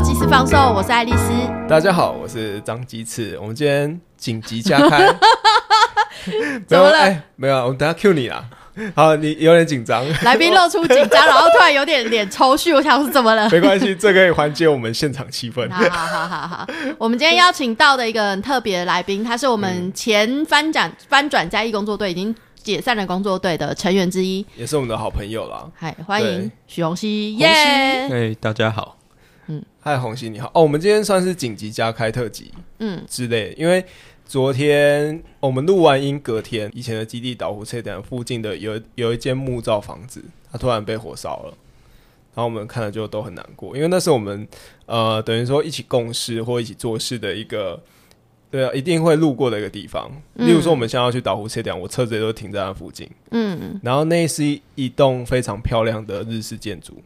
[0.00, 1.30] 有鸡翅放送，我是爱丽丝。
[1.68, 3.38] 大家好，我是张鸡翅。
[3.38, 5.14] 我们今天紧急加开，
[6.66, 8.42] 怎么了哎没有，我们等下 Q 你啦。
[8.94, 13.46] 好，你有点紧张，来宾露出紧张，然后突然有点脸抽搐，我想说怎么了？
[13.52, 15.68] 没关系，这可以缓解我们现场气氛。
[15.70, 24.46] 好好好我们今天邀请到的一个很特别的来宾，他是我们前翻转翻转嘉义工作队已经解散了工作队的成员之一。
[24.56, 25.66] 也是我们的好朋友啦。
[25.76, 28.08] 嗨，欢迎对许宏熙，宏耶！
[28.10, 28.96] 哎，大家好。
[29.80, 30.50] 嗨，红星你好。
[30.54, 33.84] 哦，我们今天算是紧急加开特辑嗯，之类，因为
[34.26, 40.22] 昨天我们录完音，隔天以前的基地岛湖车站附近的有有一间木造房子，
[40.52, 41.54] 它突然被火烧了。
[42.32, 44.46] 然后我们看了就都很难过，因为那是我们
[44.86, 47.82] 呃等于说一起共事或一起做事的一个，
[48.52, 50.08] 对啊，一定会路过的一个地方。
[50.36, 53.10] 嗯例如说我们现在要去岛湖车站，我车子也都停在那附近。
[53.32, 57.02] 嗯，然后那是一一栋非常漂亮的日式建筑，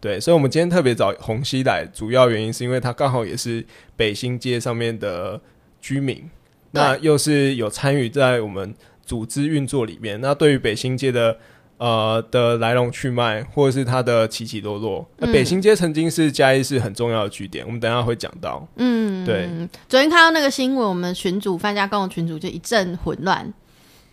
[0.00, 3.64] 对，所以我们今天特别找洪熙来，主要原因是因为他刚好也是
[3.96, 5.38] 北新街上面的
[5.80, 6.30] 居民，
[6.70, 10.20] 那又是有参与在我们组织运作里面。
[10.20, 11.36] 那对于北新街的
[11.76, 18.66] 呃的来龙去脉，或者是它的起起落落，那嗯北新街曾经是嘉义市很重要的据点，我们等一下会讲到。
[18.76, 19.48] 嗯，对。
[19.88, 23.52] 昨天看到那个新闻，我们群主范家公的群主就一阵混乱，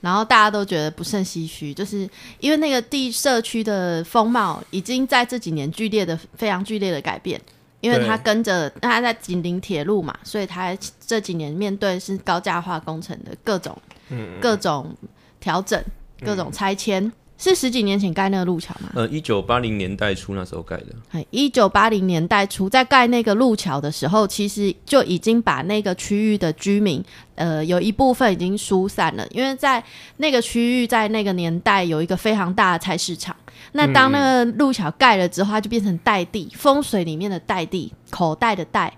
[0.02, 2.10] 然后大家都觉得不胜唏嘘，就是
[2.40, 7.40] 因为那个地社区的风貌已经在这几年剧烈的非常剧烈的改变。
[7.80, 14.92] 因为对它跟着它在紧邻铁路嘛，所以它这几年面对是高价化工程的各种嗯，各种
[15.40, 15.80] 调整、
[16.26, 18.90] 各种拆迁，是十几年前盖那个路桥吗？
[18.96, 27.04] 呃，一九八零年代初那时候盖的，哎，一九八零年代初，在盖那个路桥的时候，其实就已经把那个区域的居民，
[27.36, 29.84] 呃，有一部分已经疏散了，因为在
[30.18, 33.36] 那个区域，在那个年代有一个非常大的菜市场。
[33.74, 38.92] 那当那个路桥盖了之后，它就变成带地，风水里面的带地，口袋的袋，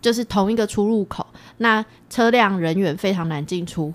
[0.00, 1.26] 就是同一个出入口，
[1.58, 3.92] 那车辆人员非常难进出，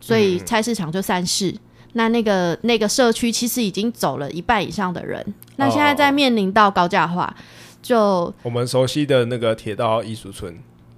[0.00, 1.52] 所以菜市场就散市。
[1.94, 5.24] 那那个那个社区其实已经走了一半以上的人，
[5.56, 7.34] 那现在在面临到高价化，
[7.82, 10.56] 就我们熟悉的那个铁道艺术村，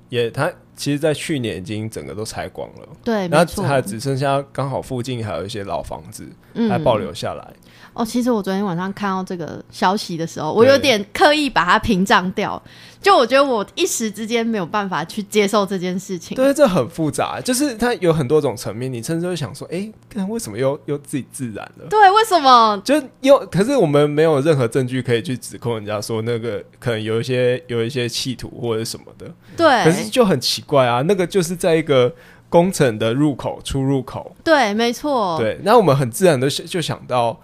[0.08, 2.88] 也它其实，在去年已经整个都拆光了。
[3.02, 6.68] 对，然后没错，还只剩下刚好附近还有一些老房子嗯。
[6.68, 7.48] 还保留下来。
[7.94, 12.62] 哦，其实我昨天晚上看到这个消息的时候，我有点刻意把它屏障掉，
[13.06, 16.34] 就我觉得我一时之间没有办法去接受这件事情。
[16.34, 21.86] 对，这很复杂，就是它有很多种层面，你甚至会想说，哎，看为什么又又自己自燃了？
[21.88, 22.82] 对，为什么？
[22.84, 32.12] 就又可是我们没有任何证据可以去指控人家说那个可能有一些有一些企图或者什么的，对可是，就很奇怪啊，那个就是在一个
[32.48, 37.40] 工程的入口出入口，对，没错，对，那我们很自然的就想到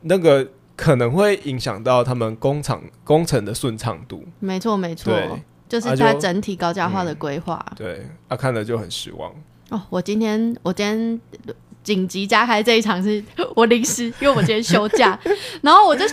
[0.00, 0.48] 那个
[0.82, 5.30] 可能会影响到他们工厂工程的顺畅度，没错，没错对，
[5.68, 7.64] 就是啊就它整体高价化的规划。
[7.76, 9.32] 对，啊，看了就很失望。
[9.70, 11.20] 哦，我今天我今天
[11.84, 13.22] 紧急加开这一场是
[13.54, 15.18] 我临时， 因为我今天休假，
[15.62, 16.04] 然后我就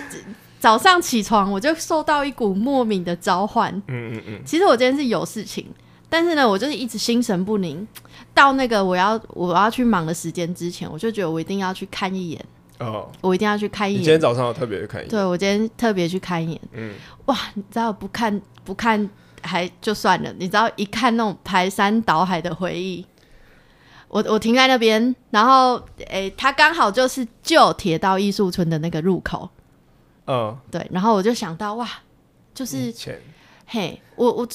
[0.59, 3.73] 早上起床我就受到一股莫名的召唤。
[3.87, 5.65] 嗯嗯嗯，其实我今天是有事情，
[6.09, 7.87] 但是呢，我就是一直心神不宁。
[8.33, 12.45] 到那个我要我要去忙的时间之前，我就觉得我一定要去看一眼，
[12.79, 14.19] 哦，我一定要去看一你今天。
[14.19, 16.93] 早上我特别去看一眼，对我今天特别去看一眼，嗯，
[17.25, 19.09] 哇，你知道不看不看
[19.41, 23.05] 还就算了，你知道一看那种排山倒海的回忆，
[24.07, 29.49] 我我停在那边，然后诶，它刚好就是旧铁道艺术村的那个入口，
[30.27, 31.87] 嗯，对，然后我就想到哇，
[32.53, 32.93] 就是
[33.65, 34.47] 嘿，我我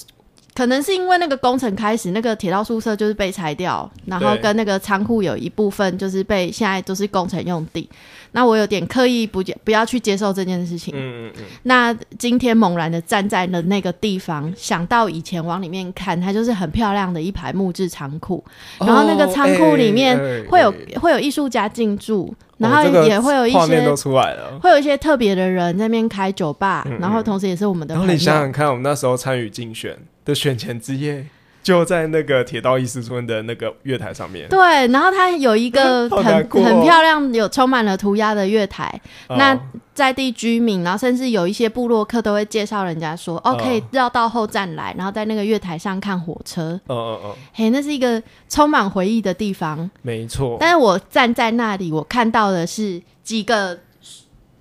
[0.54, 7.88] 可能是因为那个工程开始，那个铁道宿舍就是被拆掉，然后跟那个仓库有一部分就是被现在都是工程用地，
[8.32, 10.94] 那我有点刻意不不要去接受这件事情。
[10.96, 18.42] 嗯嗯嗯，那今天猛然的站在了那个地方，想到以前往里面看，它就是很漂亮的一排木质仓库，
[18.78, 20.16] 然后那个仓库里面
[20.48, 24.58] 会有、哎会有艺术家进驻，然后也会有一些、画面都出来了。
[24.62, 31.26] 会有一些特别的人在那边开酒吧，然后同时也是我们的你想想看，我们那时候参与竞选的选前之夜，
[31.62, 34.48] 就在那个铁道艺术村的那个月台上面。
[34.48, 39.58] 对，然后它有一个 很哦很漂亮、有充满了涂鸦的月台，哦那
[39.94, 46.72] 在地居民，然后甚至有一些部落客都会介绍人家说，哦，哦可以绕到后站来，然后在那个月台上看火车。
[46.88, 49.88] 嗯嗯嗯，嘿，那是一个充满回忆的地方。
[50.02, 50.56] 没错。
[50.58, 53.78] 但是我站在那里，我看到的是几个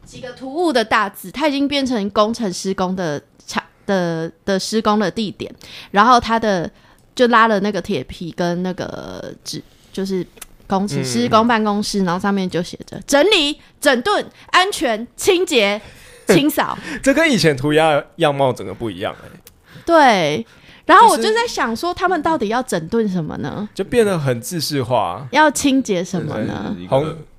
[0.05, 5.53] 几个突兀的大字，它已经变成工程施工的场的的施工的地点，
[5.91, 6.69] 然后他的
[7.15, 10.25] 就拉了那个铁皮跟那个纸，就是
[10.67, 15.79] 公司嗯施工办公室，然后上面就写着整理、整顿、安全、清洁、
[16.27, 16.77] 清扫。
[17.01, 19.39] 这跟以前涂鸦样貌整个不一样哎、
[19.85, 20.47] 对。
[20.85, 23.69] 然后我就在想说，他们到底要整顿什么呢？
[23.73, 25.25] 就变得很自式化。
[25.31, 26.75] 要清洁什么呢？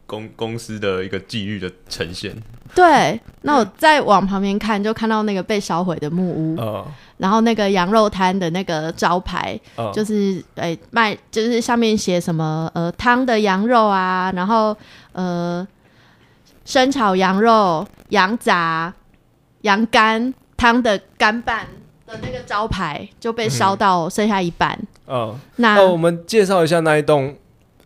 [0.07, 2.35] 公公司的一个纪律的呈现。
[2.75, 6.85] 对，那我再往旁边看，就看到那个被烧毁的木屋，呃
[7.19, 14.77] 然后那个羊肉摊的那个招牌，呃，就是诶、卖，就是上面写什么呃汤的羊肉啊，然后
[15.13, 15.67] 呃
[16.65, 18.93] 生炒羊肉、羊杂、
[19.61, 21.69] 羊肝汤的干拌
[22.05, 24.77] 的那个招牌就被烧到剩下一半。
[25.07, 27.37] 呃，那、哦，我们介绍一下那一栋，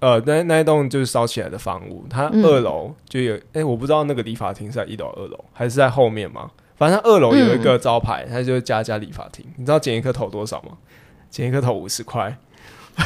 [0.00, 6.50] 呃，那那一栋就是烧起来的房屋，它嗯二楼就有，哎、我不知道那个理发厅是在一楼、二楼，还是在后面嘛？
[6.77, 9.45] 反正它二楼有一个招牌，它就是家家理发厅。
[9.56, 10.73] 你知道剪一颗头多少吗？
[11.29, 12.39] 剪一颗头五十块，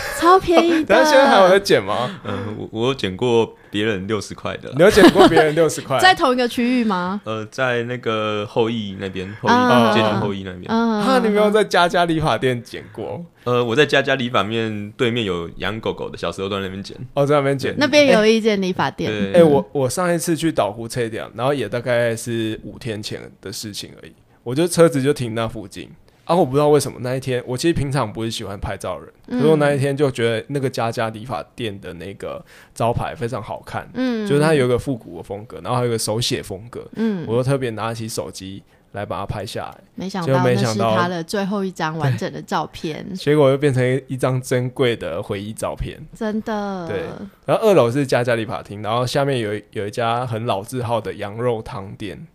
[0.18, 2.10] 超便宜的，但是现在还有在剪吗？
[2.24, 5.98] 嗯，我我有剪过别人六十块的啦你，有剪过别人六十块？
[6.00, 7.20] 在同一个区域吗？
[7.24, 10.64] 呃，在那个后裔那边，后啊裔接近后裔那边。
[10.68, 13.24] 嗯，哈，你没有在家家理发店剪过？
[13.44, 16.96] 呃，我在家家理发面对面有养狗狗的，小时候都在那边剪。
[17.14, 17.74] 哦，在那边剪。
[17.76, 19.10] 那边有一间理发店。
[19.10, 24.12] 对哎、我我上一次去岛湖车店，然后也大概是五天前的事情而已。
[24.44, 25.88] 我就车子就停那附近，
[26.24, 46.00] 啊，我不知道为什么那一天，我其实平常不是喜欢拍照的人，嗯可是我那一天就觉得那个家家理发店的那个招牌非常好看，嗯就是它有一个复古的风格，然后还有一个手写风格，嗯，我就特别拿起手机来把它拍下来，就没想到那没想到是他的最后一张完整的照片， 结果又变成一张珍贵的回忆照片。
[46.14, 46.86] 真的。
[46.86, 47.04] 对
[47.46, 52.26] 然后二楼是家家理发厅，然后下面有一有一家很老字号的羊肉汤店，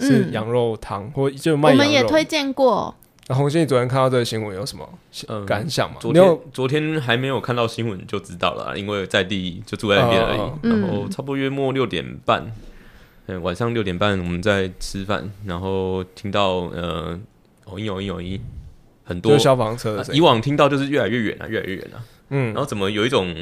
[0.00, 1.84] 是嗯羊肉汤、或就卖我羊肉。
[1.84, 2.94] 们也推荐过，
[3.30, 4.98] 那红星，你昨天看到这个新闻有什么
[5.28, 5.98] 嗯，感想吗？
[6.00, 10.68] 昨天昨天还没有看到新闻就知道了啊，因为在地就住在那边而已。
[10.68, 12.50] 然后差不多月末六点半，
[13.26, 17.16] 嗯，晚上六点半我们在吃饭，然后听到呃，
[17.66, 18.40] 哦音有音有音，
[19.04, 22.46] 很多消防车的啊声音，以往听到就是越来越远啊，越来越远啊，嗯。
[22.46, 23.32] 然后怎么有一种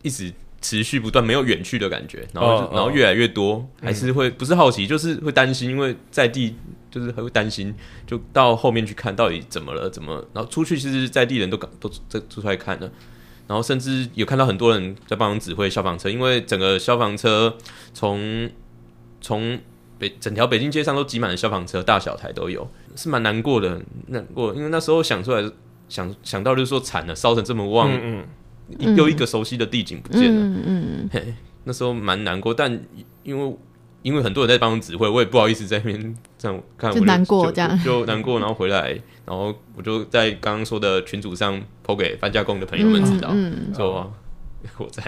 [0.00, 0.32] 一直
[0.62, 2.70] 持续不断没有远去的感觉，然后就、哦。
[2.72, 6.56] 然后越来越多，还是会不是好奇，就是会担心，因为在地
[6.90, 7.74] 就是还会担心，
[8.06, 12.90] 就到后面去看到底怎么了，怎么，然后出去其实在地人都都都出来看了。
[13.46, 17.56] 然后甚至有看到很多人在帮忙指挥消防车，因为整个消防车
[17.94, 18.50] 从
[19.22, 19.58] 从
[19.98, 25.50] 北整条北京街上都挤满了消防车，大小台都有，是蛮难过的，难过，因为那时候想出来
[25.88, 28.26] 想想到就是说惨了，烧成这么旺，嗯，
[28.94, 31.34] 又一个熟悉的地景不见了，嗯嗯，嘿，
[31.64, 32.70] 那时候蛮难过，但
[33.22, 33.56] 因为
[34.02, 38.90] 因为很多人在帮忙指挥，我也不好意思在那边这样看，我就难过就这样就就难过，然后回来，
[39.26, 44.10] 然后我就在刚刚说的群组上抛给搬家工的朋友们知道，嗯，说
[44.78, 45.02] 我在，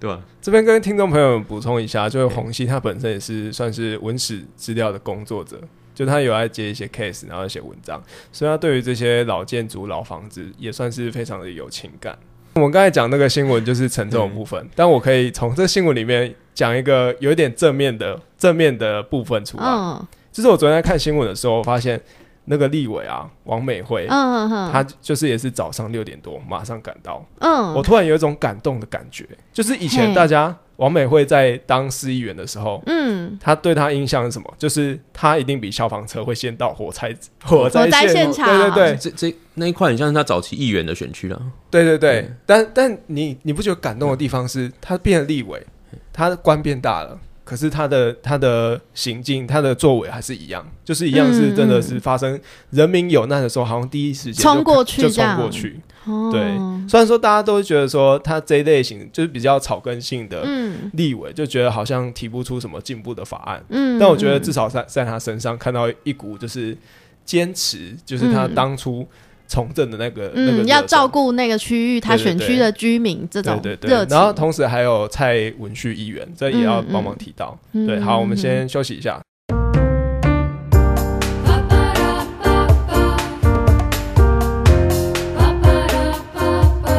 [0.00, 0.20] 对吧？
[0.40, 5.60] 这边跟听众朋友们补充一下，就是洪熙他本身也是算是文史资料的工作者，
[5.94, 8.02] 就他有在接一些 case，然后写文章，
[8.32, 12.18] 所以他对于这些老建筑、老房子也算是非常的有情感。
[12.54, 19.64] 我们刚才讲那个新闻就是沉重的部分，但我可以从这新闻里面讲一个有一点正面的正面的部分出来。
[19.64, 21.98] 嗯就是我昨天在看新闻的时候，发现
[22.46, 34.52] 那个立委啊，王美惠，嗯嗯，她就是也是早上六点多马上赶到，嗯，我突然有一种感动的感觉，就是以前大家王美惠在当市议员的时候，嗯，她对她印象是什么？
[34.58, 37.14] 就是她一定比消防车会先到火灾
[37.44, 38.44] 火灾火灾现现场。
[38.44, 38.96] 对对对。
[38.96, 42.22] 这这那一块很像是他早期议员的选区了，对对对。
[42.22, 42.36] 嗯。
[42.44, 45.64] 但但你你不觉得感动的地方是，他变了立委，
[46.12, 47.16] 他的官变大了。
[47.44, 55.78] 可是他的他的行径，他的作为还是一样，就是一样是真的是发生人民有难的时候，好像第一时间就冲过去就冲过去。
[56.06, 56.30] 哦。
[56.32, 56.42] 对，
[56.88, 60.90] 虽然说大家都会觉得说他这一类型就是比较草根性的嗯。
[60.94, 66.76] 立委，就觉得好像提不出什么进步的法案，嗯，但我觉得至少少在在他身上看到一股就是
[67.24, 68.54] 坚持，就是他嗯。
[68.54, 69.06] 当初
[69.46, 77.58] 从政的那个、那个嗯要照顾那个区域他选区的居民这种对对然后同时还有蔡文旭议员，这也要嗯帮忙提到。
[77.72, 79.20] 嗯对，好，我们嗯先休息一下。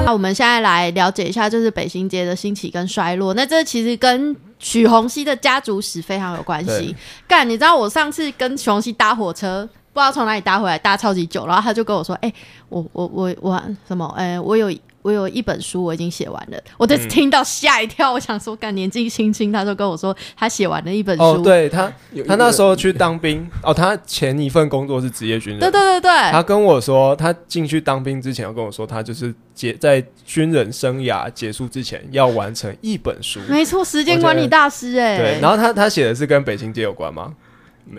[0.06, 3.34] 那我们现在来了解一下，就是北新街的兴起跟衰落。
[3.34, 6.96] 那这其实跟许宏熙的家族史非常有关系对。
[7.28, 12.32] 干，你知道我上次跟许宏熙搭火车，不知道从哪里搭回来，搭超级久，然后他就跟我说：“哎、
[12.68, 14.06] 我我我我什么？
[14.18, 14.70] 哎、我有
[15.02, 21.24] 我有一本书，我已经写完了。”我就嗯听到吓一跳，我想说，干年纪轻轻，他就跟我说他写完了一本书。
[21.24, 21.90] 哦，对他，
[22.28, 25.62] 他那时候去当兵，哦，他前一份工作是职业军人。
[25.62, 33.40] 对对对对，他跟我说，他进去当兵之前，要跟我说，他就是结在军人生涯结束之前要完成一本书。
[33.48, 37.34] 没错，时间管理大师哎、对，然后他他写的是跟北京街有关吗？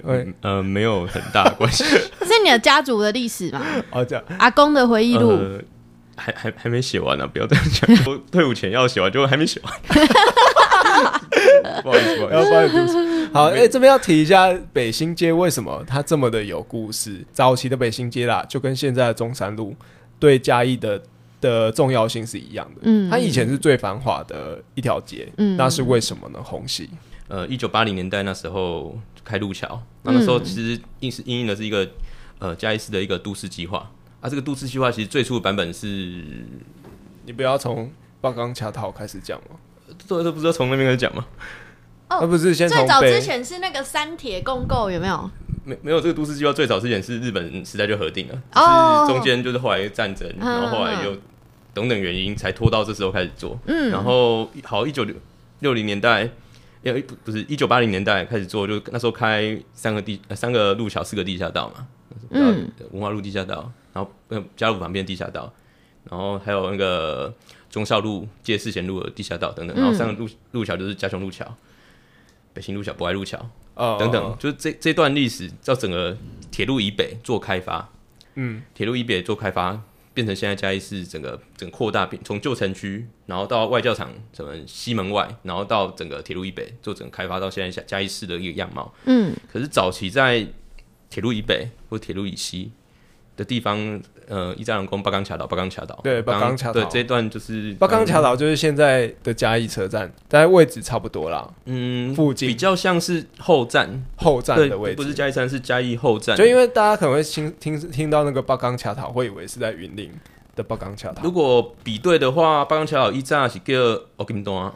[0.05, 1.85] 对呃没有很大的关系，
[2.25, 3.65] 是你的家族的历史嘛？
[3.93, 5.61] 哦，这样阿公的回忆录，呃
[6.17, 7.91] 还还还没写完呢、不要这样讲。
[8.11, 9.73] 我退伍前要写完，结果还没写完。
[11.83, 13.31] 不好意思，不好意思。
[13.35, 17.25] 好，哎、这边要提一下北新街为什么它这么的有故事。
[17.33, 19.77] 早期的北新街啦，就跟现在的中山路
[20.19, 21.03] 对嘉义的
[21.41, 22.81] 的重要性是一样的。
[22.85, 26.39] 嗯它以前是最繁华的一条街，嗯那是为什么呢？
[26.43, 26.89] 红系，
[27.29, 31.87] 呃，一九八零年代那时候开路桥，那那时候其实应是应应的是一个
[32.39, 33.91] 呃嘉义市的一个都市计划。
[34.21, 36.23] 啊，这个都市计划其实最初的版本是，
[37.27, 37.91] 你不要从
[38.21, 39.57] 八刚卡套开始讲吗？
[40.09, 41.27] 这这不是要从那边开始讲吗？
[42.09, 45.31] 哦而不是先最早之前是那个三铁共构，有没有？
[45.65, 51.17] 没没有这个都市计划最早之前是日本时代就核定了，哦是中间就是后来战争，嗯然后后来又
[51.75, 53.59] 等等原因才拖到这时候开始做。
[53.67, 55.15] 嗯，然后好一九六
[55.59, 56.31] 六零年代，
[56.87, 61.87] 呃不不是一九八零年代开始做，就那时候开三个地、呃、三个路桥，四个地下道嘛，
[62.31, 65.53] 嗯，文化路地下道，然后呃家乐福旁边地下道，
[66.09, 67.35] 然后还有那个
[67.69, 71.45] 忠孝路借四贤路的地下道等等，然后三个路路桥就是嘉雄路桥、
[72.53, 73.39] 北新路桥、博爱路桥
[73.75, 76.17] 哦等等，就是这这段历史到整个
[76.51, 77.91] 铁路以北做开发，
[78.37, 79.83] 嗯，铁路以北做开发，
[80.17, 88.95] 变成现在嘉义市整个整个扩大，变从旧城区，然后到外教场什么西门外，然后到整个铁路以北做整个开发到现在嘉嘉义市的一个样貌。
[89.05, 90.47] 嗯，可是早期在
[91.11, 92.73] 铁路以北或铁路以西
[93.37, 104.97] 的地方，呃，一站人宫八冈卡岛、八冈卡岛，对八冈卡岛对这一段就是八刚桥岛就是现在的嘉义车站，大概位置差不多啦，嗯附近比较像是后站，后站的位，置。
[104.97, 106.37] 不是嘉义站，是嘉义后站。
[106.37, 110.11] 就因为大家可能会听听听到那个八刚卡塔，会以为是在云林
[110.55, 111.31] 的八刚卡塔如。
[111.31, 113.75] 果比对的话，八冈桥岛一站是叫
[114.17, 114.73] 奥金段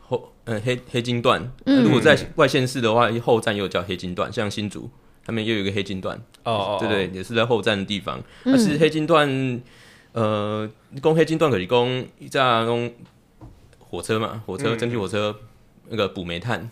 [0.00, 1.52] 后，嗯黑黑金段。
[1.66, 4.88] 嗯如果在外县市的话，后站又叫黑金段，像新竹
[5.26, 8.18] 他们又有一个黑金段，哦哦，对对，也是在后站的地方。
[8.44, 9.60] 嗯但是黑金段，
[10.12, 10.70] 呃，
[11.02, 12.90] 攻黑金段可以攻一架用
[13.80, 15.34] 火车嘛，火车嗯蒸汽火车
[15.88, 16.70] 那个补煤炭，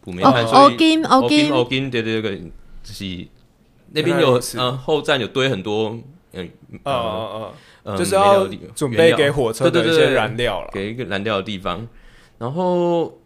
[0.00, 2.38] 补煤哦炭，，所以欧金欧欧金金，欧金，对对对，
[2.82, 3.26] 就是
[3.92, 5.96] 那边有呃后站有堆很多
[6.32, 6.50] 嗯
[6.82, 10.70] 哦哦呃哦，就是要煤料地准备给火车的一些对对对对燃料了。
[10.72, 11.86] 给一个燃料的地方。
[12.38, 13.16] 然后，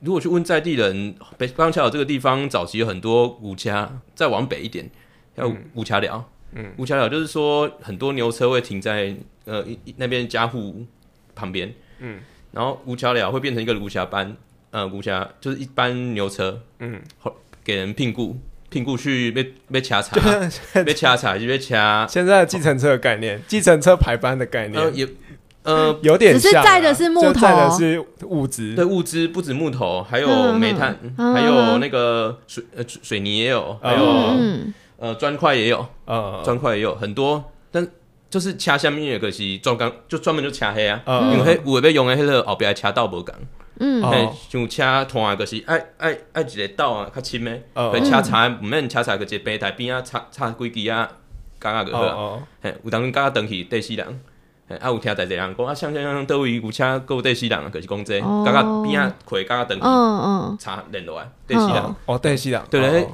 [0.00, 4.88] 如果去问在地人，北方桥这个地方早期有很多五家，再往北一点
[5.36, 6.30] 还有五家寮。
[6.52, 9.14] 嗯，五家寮就是说很多牛车会停在
[9.44, 10.86] 呃一一那边家户
[11.34, 11.74] 旁边。
[11.98, 12.20] 嗯，
[12.52, 14.36] 然后五桥寮会变成一个无暇班，
[14.70, 17.00] 呃，无暇就是一班牛车，嗯，
[17.64, 18.36] 给人聘雇。
[18.70, 25.08] 聘雇去被被掐查，就 被掐查就被掐，现在的计程车的概念，计程车排班的概念呃也
[25.68, 27.78] 呃有点只是像啊载的是木就载的头。
[27.78, 28.74] 是物资。
[28.74, 37.86] 对，物资不止木头，还有嗯煤炭，嗯还有那个水呃水水泥也有，还有、嗯呃砖块也有，呃，砖块也有很多，但
[38.28, 43.34] 就是掐下面有个是专工，就专门就掐黑啊，嗯因为迄有的要用的迄个后壁掐刀无共，
[43.78, 44.02] 嗯。
[44.02, 44.10] 哦。
[44.10, 47.90] 嘿，像掐团的就是爱爱爱一个刀啊较深的，哦。
[47.92, 51.08] 会掐柴毋免掐柴个一个平台边啊插插几支啊，
[51.60, 52.14] 夹啊个好啊。
[52.14, 54.14] 哦嘿，有当甲登去第四人，嘿，
[54.76, 58.42] 啊有听在一个人讲啊，像像像倒位有车还有第四人啊，就是讲这，哦。
[58.44, 61.76] 甲甲边啊开刚刚等去嗯嗯，插连落来第四人。
[61.76, 61.94] 嗯。
[62.06, 63.06] 哦，对，西朗，对嘞哦。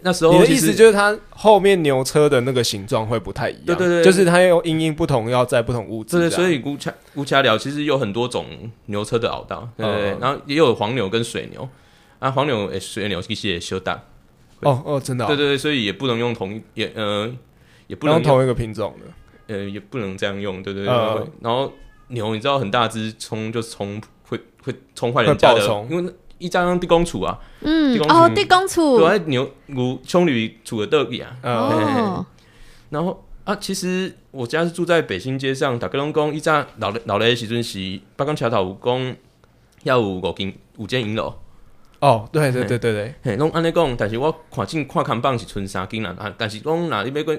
[0.00, 8.46] 那时候你的意思就是它后面牛车的那个形状会不太一样，对对对就是它有因应不同要载不同物质对，样，所以乌恰乌恰寮其实有很多种
[8.86, 10.18] 牛车的凹道，对对对，嗯。
[10.20, 11.68] 然后也有黄牛跟水牛，
[12.20, 14.00] 啊黄牛诶水牛其实也修大，
[14.60, 17.28] 哦哦，真的哦，对对对，所以也不能用同一也呃
[17.88, 19.12] 也不能用同一个品种的，
[19.48, 20.92] 呃也不能这样用，对对对，
[21.40, 21.72] 然后
[22.08, 32.26] 牛你知道很大只冲就冲会会冲坏人家的会爆冲，因为一张地公处啊，嗯地公哦，处地公处对啊牛牛冲驴处的倒去啊，呃，哦，
[32.90, 37.78] 然后啊，其实我家是住在北新街上，大家拢讲，以前老的老的时阵是
[38.14, 39.16] 北港桥头有讲
[39.84, 41.34] 要有五间五间银楼，
[42.00, 43.96] 哦，对对对对对，嘿，拢安尼讲。
[43.96, 47.36] 但是我看进看看榜是剩三间啦，啊，但是讲若你要过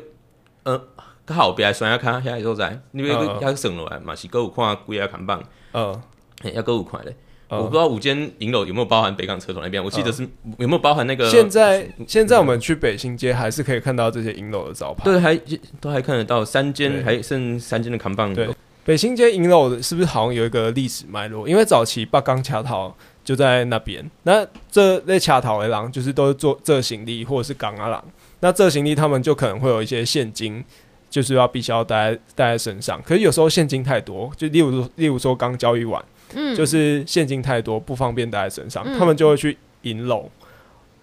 [0.63, 0.81] 呃，
[1.29, 6.01] 较后壁的山仔骹遐个所在，你要嗯遐算落来嘛是搁有看几个看榜，呃，
[6.41, 7.15] 嘿，还搁有看咧。
[7.51, 10.21] 我不呃知道五间银楼有没有包含北港车头那边，我记得是
[10.59, 11.27] 有没有包含那个？
[11.29, 15.03] 现在现在我们去北新街还是可以看到这些银楼的招牌。
[15.03, 15.35] 对还
[15.81, 18.31] 都还看得到三间，还剩三间的扛棒。
[18.35, 18.47] 对
[18.85, 21.47] 北新街银楼是不是好像有一个历史脉络？
[21.47, 22.93] 因为早期八冈卡头
[23.23, 28.03] 就在那边，那这类卡头的狼就是都是做这行李或者是港阿郎，
[28.41, 30.63] 那这行李他们就可能会有一些现金，
[31.09, 33.01] 就是要必须要带在带在身上。
[33.03, 40.29] 可是有时候现金太多，就例如说例如说刚交易完，嗯，就是现金太多不方便带在身上，嗯他们就会去银楼。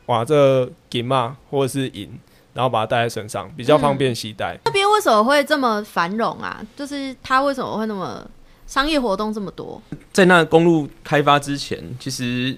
[0.06, 2.08] 哇这银嘛或者是银，
[2.54, 4.56] 然后把它带在身上，比较方便携带。
[4.64, 6.64] 那边为什么会这么繁荣啊？
[6.76, 8.24] 就是它为什么会那么
[8.68, 9.82] 商业活动这么多？
[10.12, 12.56] 在那公路开发之前，其实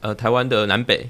[0.00, 1.08] 呃，台湾的南北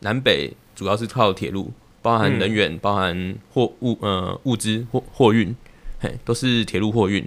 [0.00, 1.70] 南北主要是靠铁路，
[2.02, 5.54] 包含人员、包含货物呃物资货货运，
[6.00, 7.26] 嘿，都是铁路货运。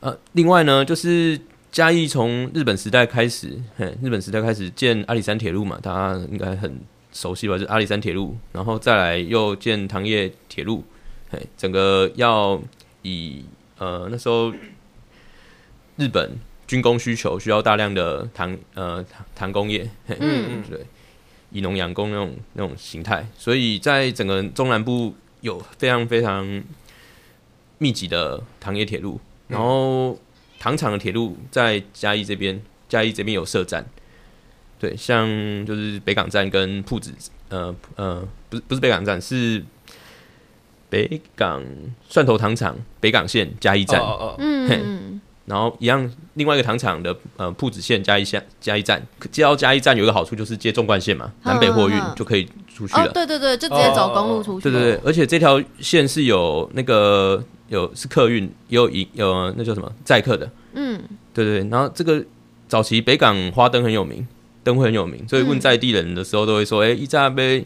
[0.00, 6.80] 呃，另外呢，就是嘉义从日本时代开始，嘿，日本时代开始建阿里山铁路嘛，大家应该很
[7.12, 7.54] 熟悉吧？
[7.54, 10.84] 就是阿里山铁路，然后再来又建糖业铁路，
[11.30, 12.60] 嘿，整个要
[13.02, 13.44] 以
[13.78, 14.52] 呃那时候
[15.96, 16.36] 日本
[16.66, 20.86] 军工需求需要大量的糖呃糖糖工业，嘿嗯嗯对，
[21.52, 26.62] 以农养工那种那种形态，所以在整个中南部有非常非常
[27.78, 30.18] 密集的糖业铁路，然后
[30.58, 33.84] 糖厂的铁路在嘉义这边，嘉义这边有设站，
[34.78, 35.26] 对，像
[35.66, 37.12] 就是北港站跟铺子，
[37.48, 39.64] 呃呃，不是不是北港站，是
[40.88, 41.62] 北港
[42.08, 45.11] 蒜头糖厂北港线嘉义站，哦哦嗯，
[45.44, 53.12] 然后一样，另外一个糖厂的呃铺子线加一下加一站，接到加一站有一个好处就是接纵贯线嘛，南北货运就可以出去哦，了。
[53.12, 54.70] 对对对，就直接走公路出去。
[54.70, 61.02] 对对对，而且这条线是有那个有是客运，也有一有那叫什么载客的，嗯，
[61.34, 61.68] 对对对。
[61.68, 62.24] 然后这个
[62.68, 64.26] 早期北港花灯很有名，
[64.62, 67.64] 灯会很有名，所以问嗯在地人的时候都会说，哎、一站被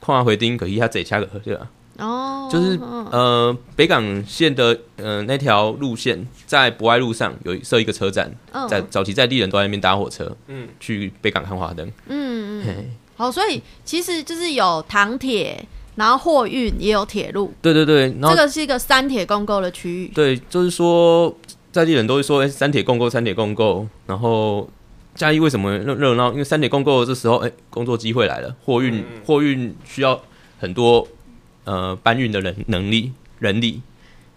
[0.00, 1.68] 跨回丁可以他这掐个对吧？
[2.00, 11.86] 哦，就是嗯呃，北港线的呃那条路线在博爱路上有设一个车站，嗯在早期在地人都在那边搭火车，嗯去北港看花灯。
[12.08, 15.62] 嗯嗯，好，所以其实就是有糖铁，
[15.96, 20.08] 然后货运也有铁路，对对对，然后、这个是一个三铁共构的区域。
[20.14, 21.34] 对，就是说
[21.70, 23.86] 在地人都会说，哎、三铁共构，三铁共构。
[24.06, 24.68] 然后
[25.14, 26.32] 嘉义为什么热热闹？
[26.32, 30.20] 因为三铁共构这时候，哎、工作机会来了，货运嗯嗯货运需要
[30.58, 31.06] 很多
[31.64, 33.82] 呃搬运的人能力人力，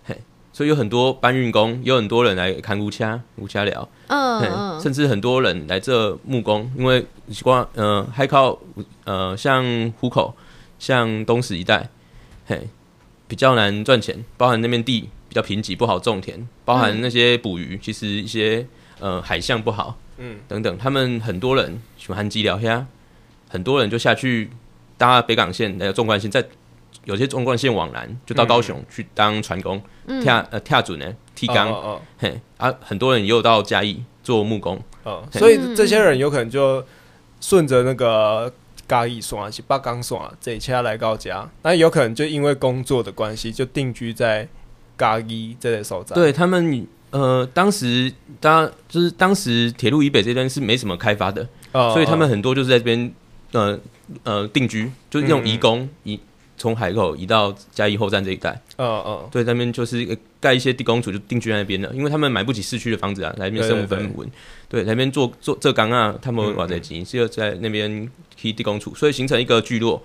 [0.05, 0.17] 嘿，
[0.51, 3.88] 所以有很多搬运工，有很多人来看乌掐乌掐寮。
[4.07, 7.05] 嗯嗯，甚至很多人来这木工，因为
[7.41, 8.59] 光呃还靠
[9.05, 9.63] 呃像
[9.99, 10.36] 虎口、
[10.77, 11.89] 像东石一带，
[12.45, 12.67] 嘿，
[13.27, 18.67] 比较难赚钱，包含那边地比较贫瘠，不好种田，包含那些捕鱼，其实一些
[18.99, 20.38] 呃海象不好嗯。
[20.47, 22.86] 等等，他们很多人喜欢鸡聊虾，
[23.49, 24.49] 很多人就下去
[24.97, 26.45] 搭北港线还有纵贯线，在
[27.06, 30.22] 有些纵贯线往南就到高雄去当船工，嗯。
[30.22, 31.70] 跳呃跳准呢踢缸。
[31.70, 36.84] 哦嘿啊，很多人也有到嘉义做木工，哦哦，所以这些人有可能就
[37.42, 38.52] 顺着那个
[38.88, 44.48] 嘉义线是八港线这一车来到家，那有可能就因为工作的关系，就定居在
[44.98, 46.13] 嘉义这类所在。
[46.16, 53.13] 对他们呃，当时当就是当时铁路以北这边是没什么开发的，哦，所以他们很多就是在这边
[53.52, 53.80] 呃
[54.24, 55.48] 呃定居，就是用嗯。
[55.48, 56.20] 移工移
[56.58, 59.30] 从海口移到嘉义后站这一带，哦哦。
[59.32, 64.30] 对，那边就是呃盖一些地公主就定居在那边了，因为他们买不起市区的房子啊，来那边生活对对分文，
[64.70, 70.02] 对，来那边做做浙江啊，他们嗯瓦在基是要在那边踢地公处，所以形成一个聚落。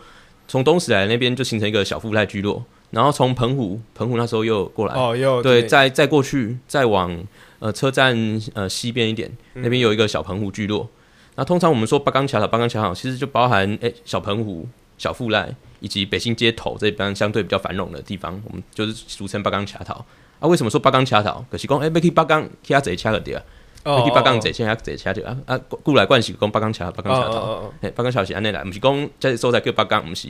[0.47, 7.23] 从东石来那边就形成一个小富赖聚落，然后从澎湖，澎湖那时候又过来，哦，又对，再再过去，再往
[7.59, 8.17] 呃车站
[8.55, 9.63] 呃西边一点，嗯。
[9.63, 10.89] 那边有一个小澎湖聚落。
[11.35, 19.95] 那通常我们说八冈桥岛，八冈桥好其实就包含诶、小澎湖、小富赖以及北新街头这边相对比较繁荣的地方，我们就是俗称八钢桥头。
[20.41, 21.45] 啊，为什么说八钢桥头？
[21.51, 23.43] 可是讲诶，要去八钢，去遐坐车个对啊，
[23.85, 25.37] 要去八冈坐车遐坐车对啊。
[25.47, 27.75] 啊，故来惯是讲八钢桥，八钢桥头。
[27.97, 30.29] 八钢桥是安尼来，不是讲这所在叫八钢，不是，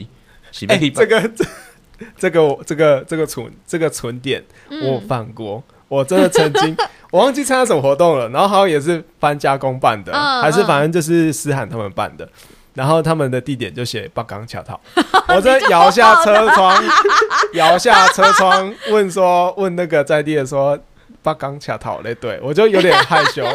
[0.50, 1.44] 是 要去这个这
[2.16, 6.76] 这个这个这个存这个存点嗯我犯过，我真的曾经
[7.10, 12.26] 我忘记参加什么活动了，然后好像也是搬家公办的，嗯还是反正就是思涵他们办的。
[12.78, 14.80] 然后他们的地点就写八钢卡套，
[15.34, 16.80] 我在摇下车窗，
[17.54, 20.78] 摇下车窗问说问那个在地的说
[21.20, 23.44] 八钢卡套嘞，对我就有点害羞。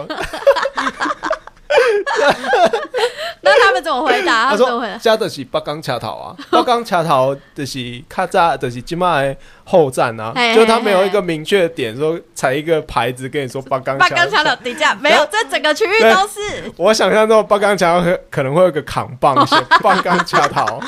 [3.43, 4.51] 那他们怎么回答？
[4.51, 4.93] 他他们怎么回答？
[4.95, 16.71] 说加的是北港车头啊， 北港车头就是卡扎就是今麦的后站啊嘿，就他没有一个明确的点说踩一个牌子跟你说北港八冈桥桥的底价没有，这整个区域都是。
[16.77, 20.81] 我想象中北港桥可可能会有个扛棒写 北港车头。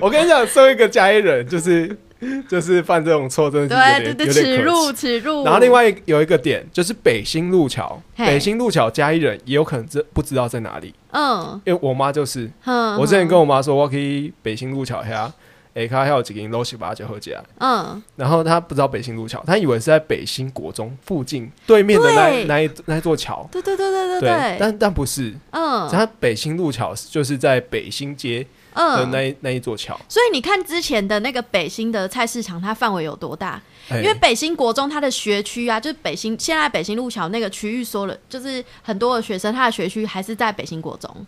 [0.00, 1.96] 我跟你讲，作为一个嘉义人，就是
[2.48, 5.18] 就是犯这种错，真的是有对对对，点有点可耻辱耻。
[5.20, 5.44] 辱。
[5.44, 11.60] 然后另外有一个点就是北新路桥，北新路桥嘉义人也有可能知不知道在哪里，嗯。
[11.64, 15.30] 因为我妈就是，嗯，我之前跟我妈说，我可以北新路桥下，
[15.74, 17.32] 下卡还有几间楼西把就好家。
[17.58, 18.02] 嗯。
[18.16, 22.44] 然后她不知道北新路桥，她以为是在北新国中附近对面的那对。
[22.44, 23.46] 那一那一座桥。
[23.52, 25.86] 对对对对对对，但但不是，嗯。
[25.90, 33.60] 它北新路桥就是在北新街嗯，的那一、那一座桥，所以你看之前的那个北新的菜市场，它范围有多大？
[33.88, 41.26] 哎因为北新国中它的学区啊，就是北新现在北新路桥那个区域说了，就是很多的学生他的学区还是在北新国中，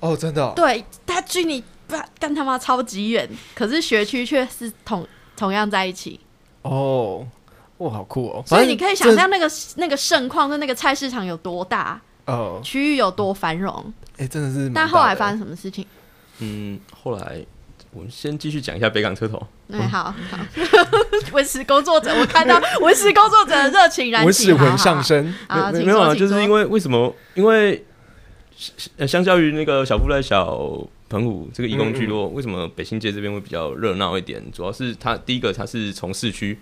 [0.00, 6.20] 哦，真的哦、对，他距离不干他妈超级远，可是学区却是同同样在一起，
[6.62, 7.26] 哦，
[7.78, 8.42] 哇，好酷哦！
[8.44, 13.94] 所以你可以想象那个那个盛况，就那个菜市场有多大，这，哦，区域有多繁荣。
[14.16, 14.86] 哎、真的是蛮大的。
[14.86, 15.86] 但后来发生什么事情？
[16.40, 17.44] 嗯，后来
[17.92, 19.44] 我们先继续讲一下北港车头。
[19.72, 20.38] 哎、好好，
[21.32, 25.02] 文史工作者，我看到 文史工作者的热情燃起，文史好魂上。
[25.02, 27.14] 升，好好好没没有啊，就是因为为什么？
[27.34, 27.84] 因为
[28.56, 30.56] 相，相较于那个小富赖小
[31.08, 34.42] 澎湖这个义工聚落，为什么北新街这边会比较热闹一点？
[34.52, 36.58] 主要是它第一个，它是从市区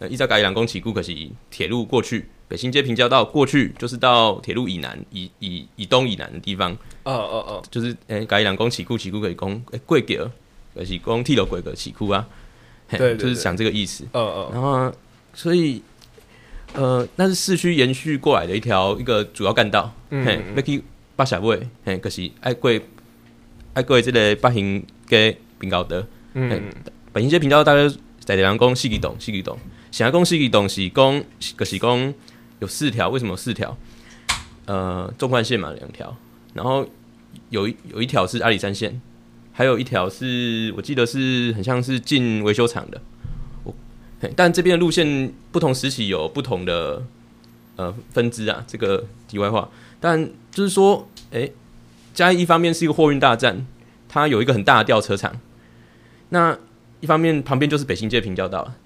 [0.00, 6.72] 呃依照改两公起顾可惜铁路过去，北新街平交道过去就是到铁路以南以以以东以南的地方，
[7.04, 10.30] 哦哦哦，就是诶改两公起顾起顾可以讲诶贵格，
[10.74, 12.26] 可是讲剃头贵格起顾啊，
[12.88, 14.04] 对对对就是讲这个意思。
[14.12, 14.92] 哦哦，然后
[15.34, 15.82] 所以
[16.72, 20.82] 呃，那是市区延续过来的一条一个主要干道，嗯嘿，要去
[21.16, 22.72] 八峡尾，嘿，可是爱过
[23.74, 26.62] 爱过这个八行街平高德，嗯，
[27.12, 27.86] 北新街平交道大概
[28.20, 29.58] 在地人讲四支洞，四支洞，
[29.90, 31.24] 想要讲四支洞是讲，
[31.56, 32.14] 可是讲
[32.60, 33.76] 有四条，为什么有四条？
[34.66, 36.16] 呃，纵贯线嘛，两条，
[36.54, 36.86] 然后
[37.48, 39.00] 有一有一条是阿里山线，
[39.52, 43.00] 还有一条是我记得是很像是进维修厂的，
[43.64, 43.74] 我
[44.36, 47.02] 但这边的路线不同时期有不同的
[47.74, 51.52] 呃分支啊，这个题外话，但就是说，诶、
[52.14, 53.66] 嘉义一方面是一个货运大站，
[54.08, 55.40] 它有一个很大的吊车厂，
[56.28, 56.56] 那
[57.00, 58.76] 一方面旁边就是北新街平交道了，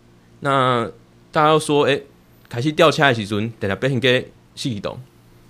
[0.44, 0.86] 那
[1.32, 2.02] 大家要说，诶、
[2.50, 4.20] 开始吊车的时阵，等下北新街
[4.54, 5.00] 四启动，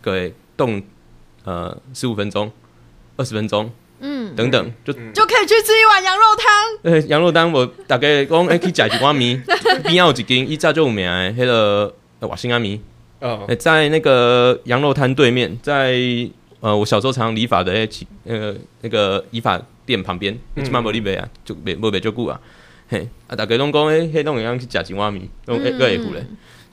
[0.00, 0.80] 各位动
[1.42, 2.50] 呃十五分钟、
[3.16, 6.46] 二十分钟嗯，等等，就就可以去吃一碗羊肉汤。
[6.92, 9.42] 呃，羊肉汤我大概讲，诶、去食一碗面，
[9.82, 12.80] 边仔有一间伊早就有名的迄、个呃瓦辛阿米，
[13.18, 13.44] 哦。
[13.48, 15.98] 诶、在那个羊肉摊对面，在
[16.60, 17.72] 呃我小时候常常理发的
[18.22, 20.64] 那个那个理发店旁边，嗯。
[20.64, 22.40] 起码无你卖啊，就没无卖足久啊，
[22.88, 26.26] 嘿，啊大家拢讲诶，迄拢会样去食一碗面，拢会个会糊咧。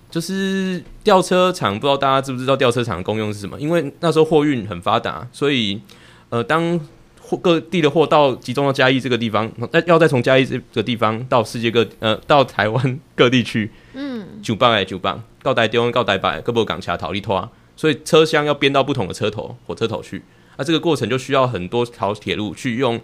[0.10, 3.58] 就是吊车厂，不知道大家知不知道吊车厂的功用是什么？
[3.58, 5.82] 因为那时候货运很发达，所以
[6.30, 6.78] 呃，当
[7.22, 20.22] 货各地的货到集中到嘉义这个地方，那要再从嘉义这个地方到世界各呃到台湾 各地去，嗯，九磅诶九磅，到台中到台北，各部港卡逃离拖，所以车厢要编到不同的车头火车头去，
[20.58, 23.00] 那这个过程就需要很多条铁路去用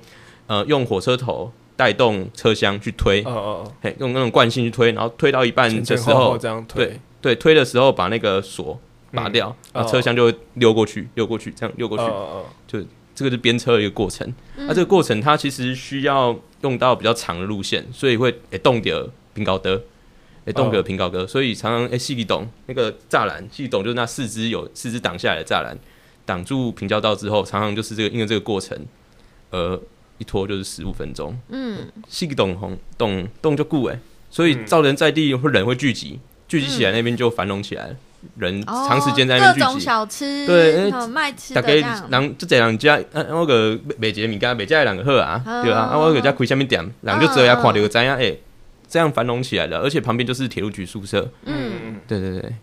[0.47, 6.87] 呃用火车头带动车厢去推，哦哦，嘿，用那种惯性去推，然后推到一半的时候前后后，这样推。
[6.87, 8.77] 对，对，推的时候把那个锁
[9.11, 12.85] 拔掉，然后车厢就会溜过去，溜过去，这样溜过去，哦哦
[13.15, 14.27] 这个是编车的一个过程。
[14.57, 14.67] 嗯。
[14.67, 18.95] 那、这个过程它其实需要用到比较长的路线，所以会诶动点
[19.33, 19.81] 平高德，
[20.45, 25.75] 诶动点平高德，所以常常诶细里懂那个栅栏，细里懂就是那四只有四只挡下来的栅栏，
[26.25, 28.77] 挡住平交道之后，常常就是这个因为这个过程，
[29.49, 29.79] 呃，
[30.17, 31.37] 一拖就是十五分钟。
[31.49, 33.99] 嗯，细懂红动动就固诶，
[34.29, 37.95] 所以嗯造成在地会人会聚集，聚集起来那边就繁荣起来了，
[38.37, 39.79] 人哦长时间在那边聚集。
[39.79, 42.09] 小吃，对卖吃大概的这样。
[42.09, 48.41] 人即侪人家，啊，我个卖一个物件，卖遮的人就好啊，嗯对啊，啊，我个家开下面店，人就这样看到就知影，诶，
[48.87, 52.39] 这样繁荣起来了，而且旁边就是铁路局宿舍，嗯，嗯对对。
[52.39, 52.53] 对，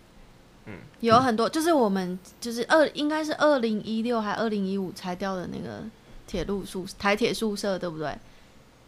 [1.00, 5.82] 有很多，就是我们就是二应该是二零一六还二零一五拆掉的那个
[6.26, 8.12] 铁路宿台铁宿舍，对不对？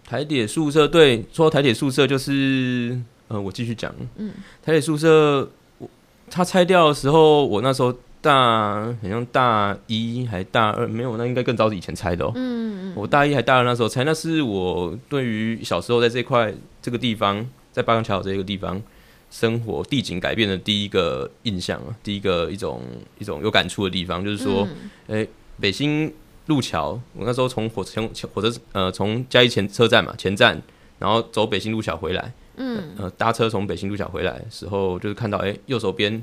[0.05, 2.97] 台铁宿舍，对，说到台铁宿舍就是，
[3.29, 5.89] 呃，我继续讲，嗯，台铁宿舍，我
[6.31, 18.81] 它拆掉的时候，我那时候大，好像大一还大二，没有，那应该更早以前拆的哦，嗯嗯我大一还大二那时候拆，那是我对于小时候在这块这个地方，在八杠桥这个地方
[19.31, 22.81] 生活地景改变的第一个印象啊，第一个一种
[23.19, 24.67] 一种有感触的地方，就是说，
[25.09, 25.27] 嗯。
[25.59, 26.13] 北新
[26.47, 30.61] 路桥，我那时候从火车火车呃从嘉义前车站嘛前站，
[30.99, 36.23] 然后走北新路桥回来，嗯呃搭车从北新路桥回来的时候，就是看到哎、右手边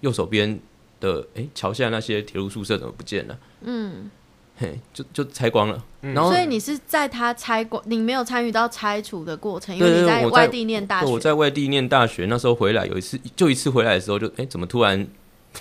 [0.00, 0.58] 右手边
[1.00, 3.38] 的哎桥下那些铁路宿舍怎么不见了？
[3.62, 4.10] 嗯，
[4.56, 5.84] 嘿，就就拆光了。
[6.02, 11.12] 嗯然后所以你是在他拆光，你没有参与到拆除的过程，因为你在外地念大对，学。
[11.14, 15.06] 我在外地念大学，那时候回来有一次，就一次回来的时候就，哎怎么突然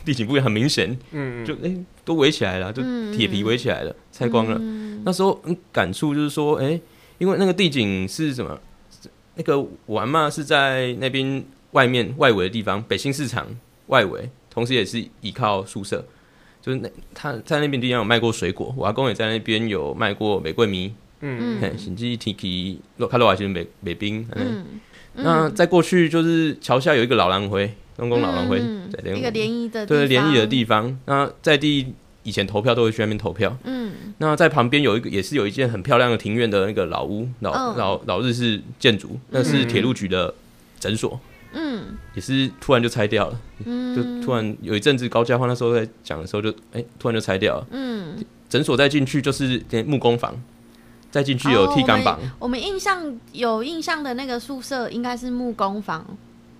[0.05, 4.57] 地景不一样，很明显，嗯，就哎、都围起来了，就嗯铁皮围起来了，拆光了。
[4.59, 6.79] 嗯那时候很感触就是说，哎、
[7.17, 8.57] 因为那个地景是什么？
[9.35, 13.47] 那个我阿嬷是在那边外面外围的地方，北新市场
[13.87, 16.05] 外围，同时也是依靠宿舍。
[16.61, 20.93] 就是那他在那边地方有卖过水果，我阿公也在那边有卖过玫瑰蜜，
[21.25, 22.77] 嗯，嘿，甚至 Tiki
[23.09, 24.65] 卡罗瓦是美美冰，嗯，
[25.15, 28.89] 嗯，那在过去就是桥下有一个老狼灰，东宫老狼灰，嗯。
[28.91, 33.93] 在一个联谊的对联谊的地地方，那在地以前投票都会去那边投票，嗯。
[34.17, 37.77] 那在旁边有一个也是有一间很漂亮的庭院的那个老屋，老、嗯。
[37.77, 40.33] 老老日式建筑，那是铁路局的
[40.77, 41.17] 诊所，
[41.53, 41.83] 嗯。
[42.15, 47.67] 也是突然就拆掉了，嗯，就突然有一阵子高家欢那时候在讲的时候就，哎突然就拆掉了。
[47.71, 50.39] 嗯，诊所再进去就是连木工房，
[51.13, 56.03] 再进去有哦剃钢板，我们印象有印象的那个宿舍应该是木工房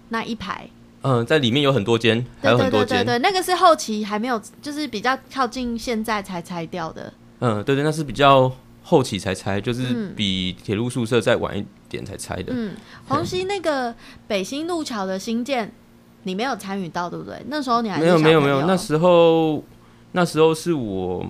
[0.09, 0.69] 那一排，
[1.01, 7.11] 嗯、在里面有很多间，还对有很多间，对对对对，那个是后期还没有，就是比较靠近现在才拆掉的。
[7.39, 8.51] 嗯，对对，那是比较
[8.83, 12.53] 后期才拆，就是嗯比铁路宿舍再晚一点才拆的。
[12.55, 12.75] 嗯，
[13.07, 13.95] 黄溪那个
[14.27, 15.73] 北新路桥的新建，
[16.21, 17.41] 你没有参与到，对不对？
[17.47, 19.63] 那时候你还没有没有没有，那时候
[20.11, 21.25] 那时候是我，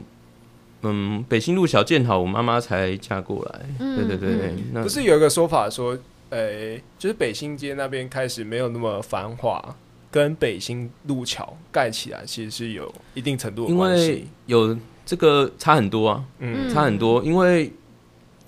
[0.83, 3.61] 嗯，北新路小建好，我妈妈才嫁过来。
[3.79, 4.63] 嗯对对对对，嗯。
[4.73, 5.97] 那不是有一个说法说，
[6.29, 9.75] 呃，就是北新街那边开始没有那么繁华，
[10.11, 14.27] 跟北新路桥盖起来其实是有一定程度的因为关系。
[14.45, 16.69] 有这个差很多啊，嗯。
[16.69, 17.71] 差很多，因为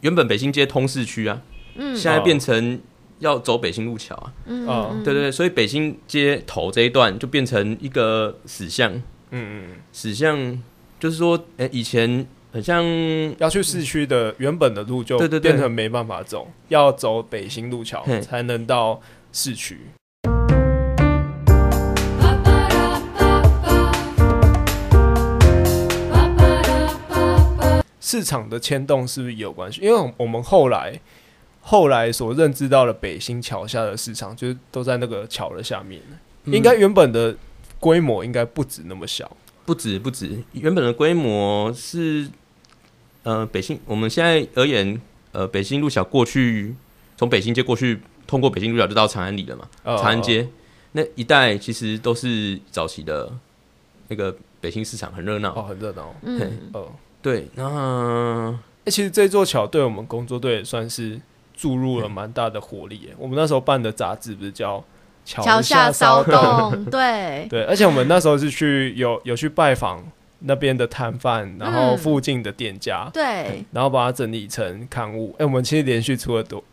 [0.01, 1.41] 原本北新街通市区啊，
[1.75, 1.95] 嗯。
[1.95, 2.79] 现在变成
[3.19, 5.03] 要走北新路桥啊，嗯哦嗯。
[5.03, 8.91] 对对对，所以北新街头这一段就变成一个死巷，
[9.31, 10.61] 嗯嗯，死巷
[10.97, 12.83] 就是说，哎、以前很像
[13.37, 19.01] 要去市区的原本的路就对对对变成没办法走，要走北新路桥才能到
[19.33, 19.77] 市区。
[27.99, 29.81] 市场的牵动是不是也有关系？
[29.81, 30.97] 因为我们后来
[31.59, 36.01] 后来所认知到的北新桥下的市场，就是都在那个桥的下面，
[36.45, 37.35] 嗯应该原本的
[37.79, 39.29] 规模应该不止那么小。
[39.65, 42.27] 不止不止，原本的规模是
[43.23, 45.01] 呃北新，我们现在而言，
[45.31, 46.75] 呃北新路小过去
[47.17, 50.47] 从北新街过去，通过北新路小就到长安里了嘛，呃长安街
[50.91, 53.31] 那一带其实都是早期的
[54.07, 55.53] 那个北新市场，很热闹。
[55.55, 56.15] 哦，很热闹。
[56.21, 61.19] 嗯哦，对，那欸其实这座桥对我们工作队也算是
[61.55, 63.15] 注入了蛮大的活力耶。
[63.17, 64.77] 我们那时候办的杂志不是叫
[65.25, 66.85] 《桥下下骚动》？
[66.89, 70.01] 对， 对，而且我们那时候是去有有去拜访
[70.39, 75.35] 那边的摊贩，然后嗯附近的店家，对，然后把它整理成刊物。
[75.39, 76.63] 哎、我们其实连续出了多，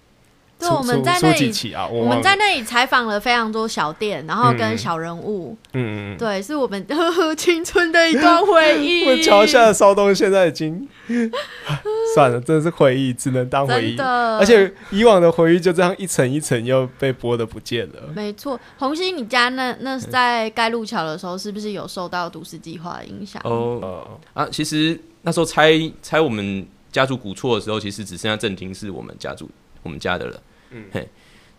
[0.68, 1.52] 对，我们在那里？
[1.90, 9.04] 我们在那里采访了非常多小店，然后嗯跟小人物，嗯嗯对，是我们呵呵青春的一段回嗯，忆。
[9.10, 10.88] 我桥下的骚动现在已经
[12.14, 13.96] 算了，真的是回忆，只能当回忆。
[13.96, 17.94] 真的，而且以往的回忆就这样一层一层又被剥的不见了。
[18.14, 23.40] 没错，红星，你家那那是在盖路桥的时候，是不是有受到都市计划的影响？
[23.44, 25.72] 哦呃，啊，其实那时候拆
[26.02, 29.48] 拆我们家族古厝的时候，其实只剩下正厅是我们家族
[29.82, 30.40] 我们家的了。
[30.72, 31.08] 嗯嘿，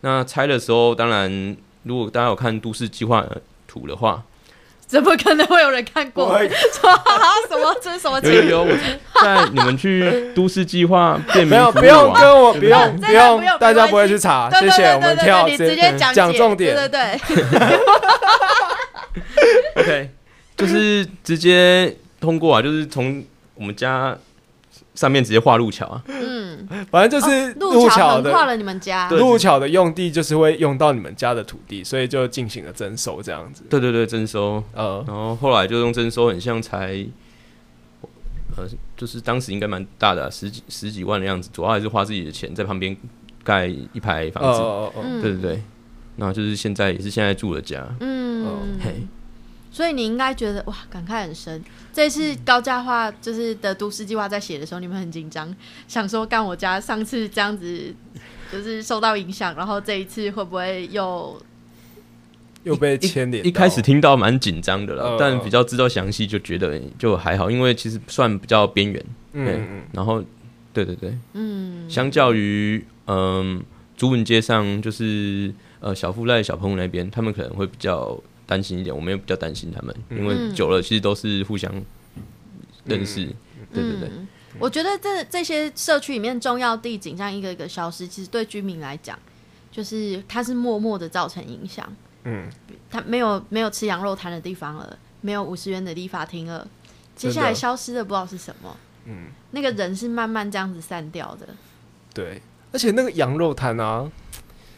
[0.02, 3.26] 那拆的时候，当然如果大家有看都市计划
[3.68, 4.24] 图的话，
[4.86, 6.38] 怎么可能会有人看过？
[7.50, 8.36] 什么这是什么情侣？
[8.36, 14.90] 有有有，我在你们去都市计划便民没有，服务不用跟我，不用，不用大家不会去查，对对谢谢。
[14.90, 16.76] 我们对对对跳你直接讲讲重点。
[16.76, 17.80] 对对对，
[19.82, 20.10] OK，
[20.58, 23.24] 就是直接通过啊，就是从
[23.56, 24.16] 我们家
[24.96, 26.04] 上面直接画路桥啊。
[26.08, 33.64] 嗯，反正就是哦路桥路桥的横跨了你们家，对路桥的用地，就是会用到你们家的土地，所以就进行了征收这样子。
[33.70, 37.06] 对对对，征收，呃，然后后来就用征收，很像才，
[38.56, 42.96] 呃，就是当时应该蛮大的啊、十几十几万的样子，主要还是花自己的钱在旁边
[43.44, 44.60] 盖一排房子。
[44.60, 45.64] 哦哦哦对对对，
[46.18, 47.84] 那就是现在也是现在住的家。
[48.00, 49.02] 嗯，嘿，
[49.74, 51.62] 所以你应该觉得哇，感慨很深。
[51.92, 55.54] 这次高价化就是的都市计划在写的时候，你们很紧张，
[55.88, 57.94] 想说干我家上次这样子
[58.52, 61.42] 就是受到影响，然后这一次会不会又
[62.64, 63.48] 又被牵连到。
[63.48, 69.04] 一开始听到蛮紧张的啦，呃但比较知道详细就觉得就还好，因为其实算比较边缘。
[69.34, 70.24] 对嗯嗯然后，
[70.72, 73.64] 对对对，嗯相较于嗯，
[73.98, 78.16] 竹文街上就是呃小富赖小朋友那边，他们可能会比较
[78.54, 80.18] 担心一点，我们也比较担心他们，嗯。
[80.20, 81.74] 因为久了其实都是互相
[82.86, 83.26] 认识，
[83.74, 84.28] 对对对，嗯。
[84.60, 89.18] 我觉得这这些社区里面重要地景这样一个一个消失，其实对居民来讲，
[89.72, 91.92] 就是它是默默的造成影响。
[92.26, 92.48] 嗯，
[92.92, 96.68] 它没有没有吃羊肉摊的地方了，没有五十元的理发厅了，
[97.16, 98.78] 接下来消失的不知道是什么。
[99.06, 101.48] 嗯，那个人是慢慢这样子散掉的。
[102.14, 102.40] 对。
[102.72, 104.12] 而且那个羊肉摊啊，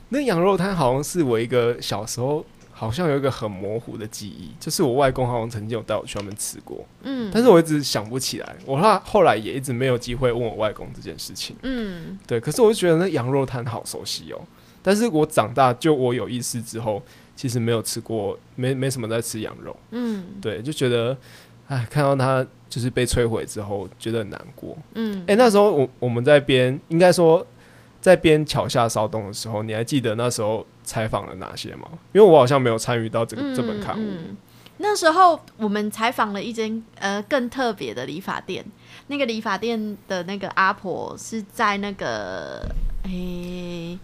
[0.10, 2.46] 那个羊肉摊好像是我一个小时候
[2.78, 8.56] 好像有一个很模糊的记忆，就是我外公好像曾经有带我去外面吃过，嗯，但是我一直想不起来。
[8.66, 11.56] 我后后来也一直没有机会问我外公这件事情。
[11.62, 14.42] 嗯对，可是我就觉得那羊肉摊好熟悉哦。
[14.84, 17.02] 但是我长大，就我有意识之后，
[17.34, 19.74] 其实没有吃过，没没什么在吃羊肉。
[19.92, 21.18] 嗯对，就觉得，
[21.70, 24.78] 哎，看到它就是被摧毁之后，觉得很难过。
[24.96, 27.46] 嗯，哎、那时候我我们在边，应该说
[28.06, 31.90] 在编桥下骚动的时候，你还记得那时候采访了哪些吗？
[32.14, 34.00] 因为我好像没有参与到这个、这本刊物。
[34.00, 34.38] 嗯
[34.78, 38.64] 那时候我们采访了一间呃更特别的理发店，
[39.08, 42.64] 那个理发店的那个阿婆是在那个
[43.06, 43.98] 诶、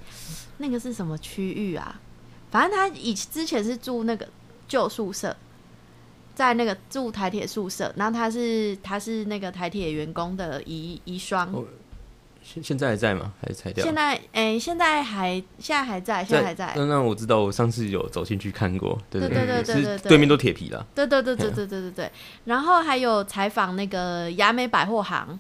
[0.57, 2.01] 那个是什么区域啊？
[2.49, 4.27] 反正她以之前是住那个
[4.67, 5.35] 旧宿舍，
[6.33, 11.47] 在那个住台铁宿舍，然后她是她是那个台铁员工的遗遗孀。
[12.41, 13.31] 哦现现在还在吗？
[13.39, 13.85] 还是拆掉？
[13.85, 16.73] 现在诶、现在还现在还在，现在还在。
[16.75, 20.85] 那那我知道，我上次有走进去看过，对对对对对对对面都铁皮了。
[20.95, 22.11] 对对对对对对对对。
[22.45, 25.39] 然后还有采访那个雅美百货行，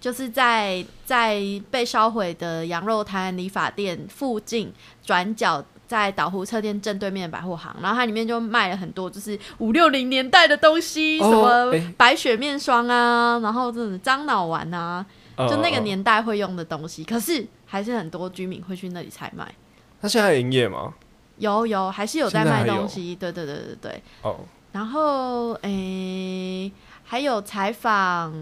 [0.00, 4.72] 就是在在被烧毁的羊肉摊理发店附近
[5.04, 5.64] 转角。
[5.90, 11.36] 在岛湖车店正对面的百货行，然后它里面就卖了很多就是五六零年代的东西，哦什
[11.82, 15.04] 么白雪面霜啊，然后这种樟脑丸啊，
[15.48, 17.04] 就那个呃，年代会用的东西。
[17.04, 19.54] 可是还是很多居民会去那里采买，
[20.02, 20.94] 他现在还营业吗？
[21.38, 24.02] 有有还是有在卖东西，对对对对对。
[24.22, 24.40] 哦，
[24.72, 26.70] 然后诶、
[27.04, 28.34] 还有采访，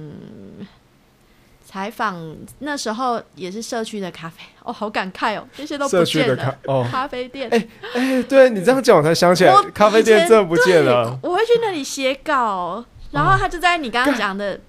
[1.64, 6.34] 采访那时候也是社区的咖啡，哦，好感慨哦，这些都不见了。
[6.34, 11.16] 的咖哦，咖啡店，哎哎、对你这样讲，我才想起来，咖啡店真的不见了。
[11.22, 14.60] 我会去那里写稿，然后他就在你刚刚讲的，给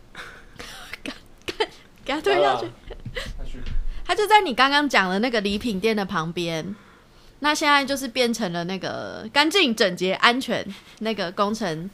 [2.09, 3.59] 给他推下去，
[4.03, 6.75] 他就在你刚刚讲的那个礼品店的旁边。
[7.41, 10.65] 那现在就是变成了那个干净、整洁、安全
[10.99, 11.87] 那个工程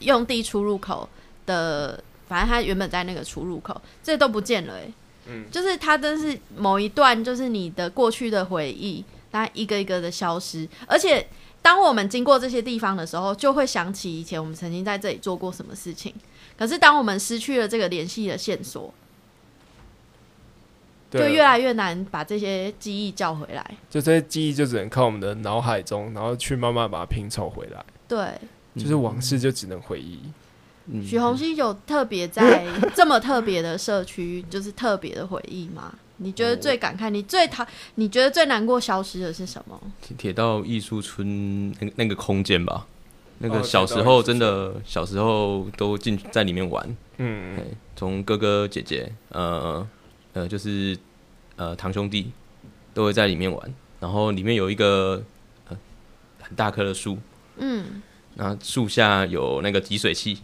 [0.00, 1.08] 用地出入口
[1.46, 4.92] 的，反正它原本在那个出入口，这都不见了哎、
[5.28, 5.46] 嗯。
[5.50, 11.26] 就是它真是某一段，就是你的过去的回忆，它一个一个的消失，而且
[11.62, 16.14] 当我们经过这些地方的时候，就会想起以前我们曾经在这里做过什么事情。
[16.58, 18.92] 可是当我们失去了这个联系的线索，
[21.10, 23.64] 就对，越来越难把这些记忆叫回来。
[23.88, 27.84] 就这些记忆就只能靠我们的脑海中，然后去慢慢把它拼凑回来。
[28.08, 28.34] 对，
[28.74, 30.18] 就是往事就只能回忆。
[30.90, 32.66] 嗯许红熙有特别在
[32.96, 35.94] 这么特别的社区，就是特别的回忆吗？
[36.16, 37.64] 你觉得最感慨，你最讨，
[37.96, 39.78] 你觉得最难过消失的是什么？
[40.00, 42.86] 铁铁道艺术村那个那个空间吧，
[43.38, 49.86] 那哦个小时候真的小时候都进在里面玩，嗯，对，从哥哥姐姐呃
[50.32, 50.96] 呃就是
[51.56, 52.32] 呃堂兄弟
[52.92, 55.22] 都会在里面玩，然后里面有一个
[55.68, 55.76] 呃
[56.40, 57.18] 很大棵的树，
[57.58, 58.02] 嗯，
[58.36, 60.38] 然后树下有那个集水器，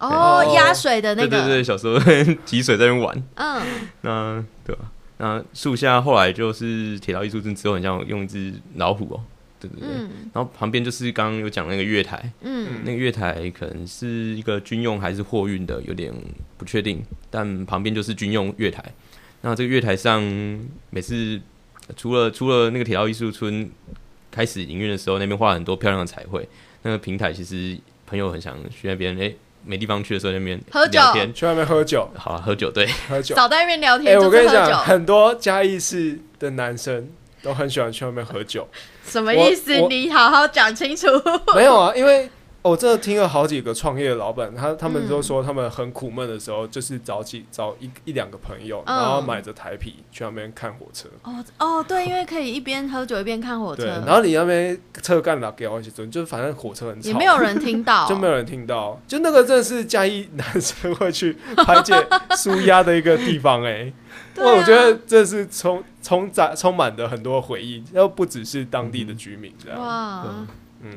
[0.00, 1.98] 哦，对压水的那个，对对对，小时候
[2.46, 3.62] 集水在那边玩，嗯，
[4.00, 4.90] 那对吧？
[5.18, 9.20] 那树下后来就是铁道艺术村之后，很像用一只老虎哦，
[9.60, 16.12] 对对对，嗯然后旁边就是刚刚有讲那个月台，嗯那个月台可能是一个军用还是货运的，有点
[16.58, 17.02] 不确定。
[17.30, 18.84] 但旁边就是军用月台。
[19.40, 20.22] 那这个月台上，
[20.90, 21.40] 每次
[21.88, 23.70] 呃除了除了那个铁道艺术村
[24.30, 26.48] 开始营运的时候，那边画很多漂亮的彩绘。
[26.82, 29.32] 那个平台其实朋友很想去那边，哎、
[29.64, 31.00] 没地方去的时候，那边喝酒，
[31.34, 33.34] 去外面喝酒，好、啊、喝酒，对，喝酒。
[33.34, 37.08] 少在那边聊哎、天，我跟你讲，很多嘉义市的男生
[37.44, 38.66] 都很喜欢去外面喝酒。
[39.06, 39.76] 什么意思？
[39.88, 41.06] 你好好讲清楚。
[41.54, 42.28] 没有啊，因为
[42.64, 45.08] 我真的听了好几个创业的老板，他他们嗯。
[45.08, 48.96] 都说他们很苦闷的时候，就是找几找一一两个朋友，嗯。
[48.96, 51.06] 然后买着台啤去那边看火车。
[51.22, 53.82] 哦哦，对，因为可以一边喝酒一边看火车。
[53.82, 61.94] 对，，然后你那边车干了给我一起尊，就是反正火车很吵，也没有人听到， 就没有人听到，就那个真的是嘉义男生会去排解
[62.38, 63.92] 舒压的一个地方哎、
[64.34, 64.52] 对啊。
[64.52, 69.78] 哇，我觉得这是充充载充满的很多回忆，又不只是当地的居民这样。
[69.78, 70.46] 哇，嗯，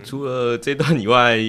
[0.04, 1.40] 除了这段以外，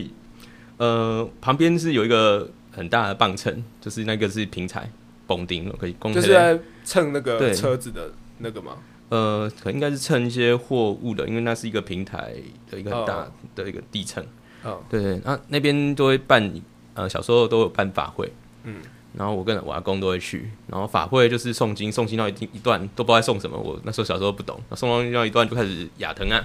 [0.77, 4.91] 呃，旁边是有一个很大的磅秤，就是那个是平台
[5.27, 8.79] 绷钉，可以供就是在称那个车子的那个吗。
[9.11, 12.35] 呃，可能应该是称一些货物的，因为那是一个平台
[12.71, 13.33] 的一个很大哦。
[13.55, 14.23] 的一个地层。
[14.65, 16.53] 嗯对对，那那边都会办，
[16.95, 18.31] 呃，小时候都有办法会，
[18.65, 18.83] 嗯，
[19.15, 26.45] 然后我跟我阿公都会去，然后法会就是诵经，诵经到一定一段都不知道在诵什么，我那时候小时候不懂，诵到一段就开始牙疼啊，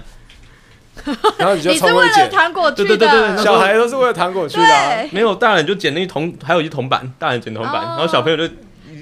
[1.38, 5.04] 然后你就你是为了糖果去的，对对对小孩都是为了糖果去的、啊。
[5.10, 7.94] 没有大人就捡那一铜，还有一铜板，大人捡铜板，哦。
[7.96, 8.46] 然后小朋友就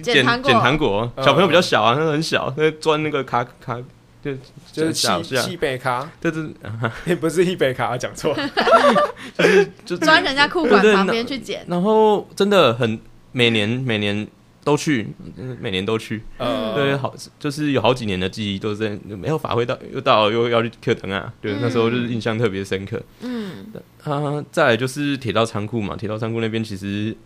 [0.03, 0.53] 捡捡糖果。
[0.53, 1.25] 糖果，嗯。
[1.25, 3.77] 小朋友比较小啊，他很小，那钻那个卡卡
[4.25, 4.33] 就
[4.73, 6.45] 就是小气气贝卡，对对，
[7.07, 8.35] 也不是西北卡，讲错。
[9.37, 11.65] 就是就钻人家裤管旁边去捡。
[11.69, 12.99] 然后真的很
[13.33, 14.27] 每年每年
[14.65, 23.03] 都去，嗯每年都去，嗯，对，好就是有好几年的记忆都是在没有发挥到，又到又要去课堂啊，对，那时候就是印象特别深刻。
[23.21, 23.67] 嗯，
[24.05, 27.17] 啊，再来就是铁道仓库嘛，铁道仓库那边其实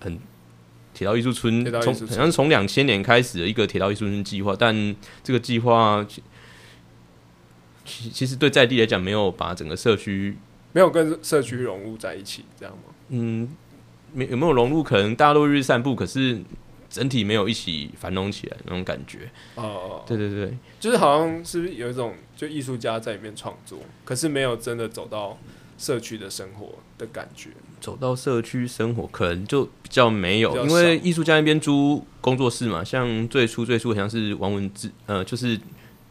[0.00, 0.18] 很。
[0.96, 6.22] 铁道艺术村从好像是从两千年开始的一个铁道艺术村计划，但这个计划其
[7.84, 10.36] 其其实对在地来讲没有把整个社区
[10.72, 12.94] 没有跟社区融入在一起，这样吗？
[13.08, 13.48] 嗯，
[14.12, 16.40] 没有没有融入，可能大家都去散步，可是
[16.94, 19.28] 整体没有一起繁荣起来那种感觉。
[19.56, 25.36] 哦，对对对，就是好像是不是有一种就艺术家在里面创作，可是没有真的走到
[25.76, 27.50] 社区的生活的感觉。
[27.80, 35.58] 走到社区生活可能就比较没有，因为艺术家那边租工作室嘛，像最初最初好像是王文之，呃，就是《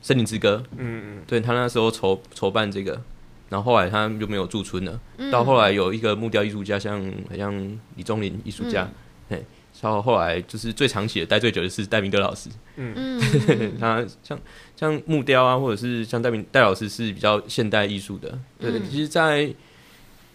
[0.01, 3.01] 森林之歌》，嗯嗯，对他那时候筹筹办这个，
[3.49, 4.99] 然后后来他就没有驻村了。
[5.17, 5.31] 嗯。
[5.31, 8.87] 到后来有一个木雕艺术家，像好像李宗林艺术家，
[9.29, 9.43] 嘿，
[9.91, 13.19] 到后来就是最长期的待最久的是戴明德老师，嗯，
[13.79, 14.39] 他像
[14.75, 18.81] 像木雕啊，或者是像戴明戴老师是比较现代艺术的，对，嗯。
[18.89, 19.53] 其实，在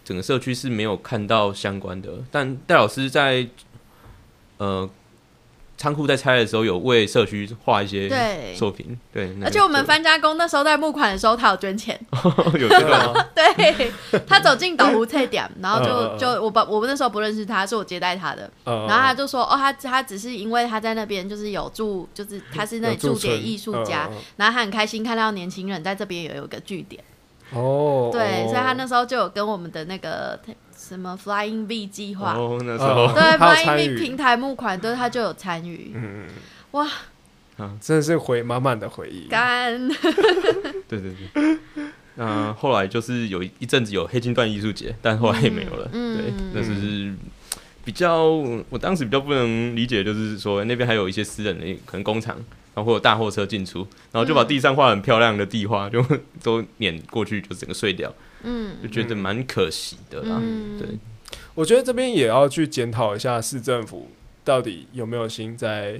[0.05, 3.47] 整个社区是没有看到相关的，但戴老师在
[4.57, 4.89] 呃
[5.79, 8.53] 仓库在拆的时候有为社区画一些对。
[8.53, 11.97] 作品，对，那而且我们对翻家工那时候在募款的时候，他有捐钱。
[12.59, 13.89] 有这个吗 对
[14.27, 18.51] 他走进岛湖菜点，然后就嗯就我把我们那时候不认识他，是我接待他的。
[18.65, 27.01] 呃然后他就说，哦，他他只是因为他在那边就是有住，就是他是那里驻点艺术家，然后他很开心看到年轻人在这边也有一个据点。
[27.53, 30.37] 嗯哦，对，哦所以他那时候就有跟我们的那个
[30.89, 35.91] 什么 Flying V 计划，哦，那时哦候对他有 Flying 参 V 与平台募款，对他就有参与。
[35.93, 36.25] 嗯嗯，
[36.71, 36.89] 哇，
[37.79, 39.27] 真的是回满满的回忆。
[39.27, 39.87] 干，
[40.87, 41.57] 对 对对。
[42.15, 45.87] 那后来就是有一阵子有黑金段艺术节，但后来也没有了。
[45.93, 47.13] 嗯对嗯，那是
[47.85, 48.25] 比较
[48.69, 52.35] 我当时比较不能理解，就是说那边还有一些私人的可能工厂，
[52.75, 53.79] 然后会有大货车进出，
[54.11, 56.05] 然后就把地上画很漂亮的地画就
[56.41, 58.13] 都碾过去，就整个碎掉，
[58.43, 60.39] 嗯就觉得蛮可惜的啦。
[60.41, 60.87] 嗯，对，
[61.55, 64.09] 我觉得这边也要去检讨一下市政府
[64.43, 65.99] 到底有没有心在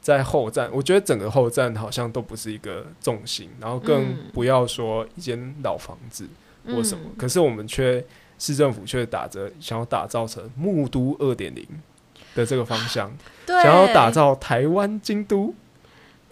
[0.00, 0.68] 在后站。
[0.72, 6.28] 我觉得整个后站好像都不是一个重心，然后更嗯不要说一间老房子
[6.66, 7.04] 或什么。
[7.06, 8.04] 嗯可是我们却
[8.38, 11.64] 市政府却打着想要打造成木都二点零
[12.34, 13.10] 的这个方向，
[13.46, 15.54] 想要打造台湾京都。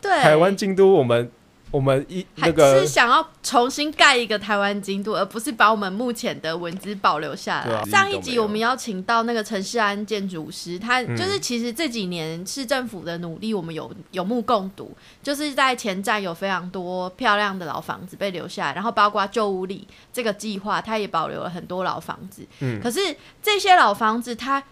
[0.03, 1.31] 对台湾京都，我们
[1.71, 7.77] 我们一还那个是想要重新盖一个台湾京都，而不是把我们目前的文字保留下来。
[7.77, 22.47] 啊上一集我们邀请到那个陈世安建筑师，他嗯就是其实这几年市政府的努力，我们有有目共睹，就是在前站有非常多漂亮的老房子被留下来，然后包括旧屋里这个计划，它也保留了很多老房子。
[22.61, 23.01] 嗯可是
[23.41, 24.63] 这些老房子，它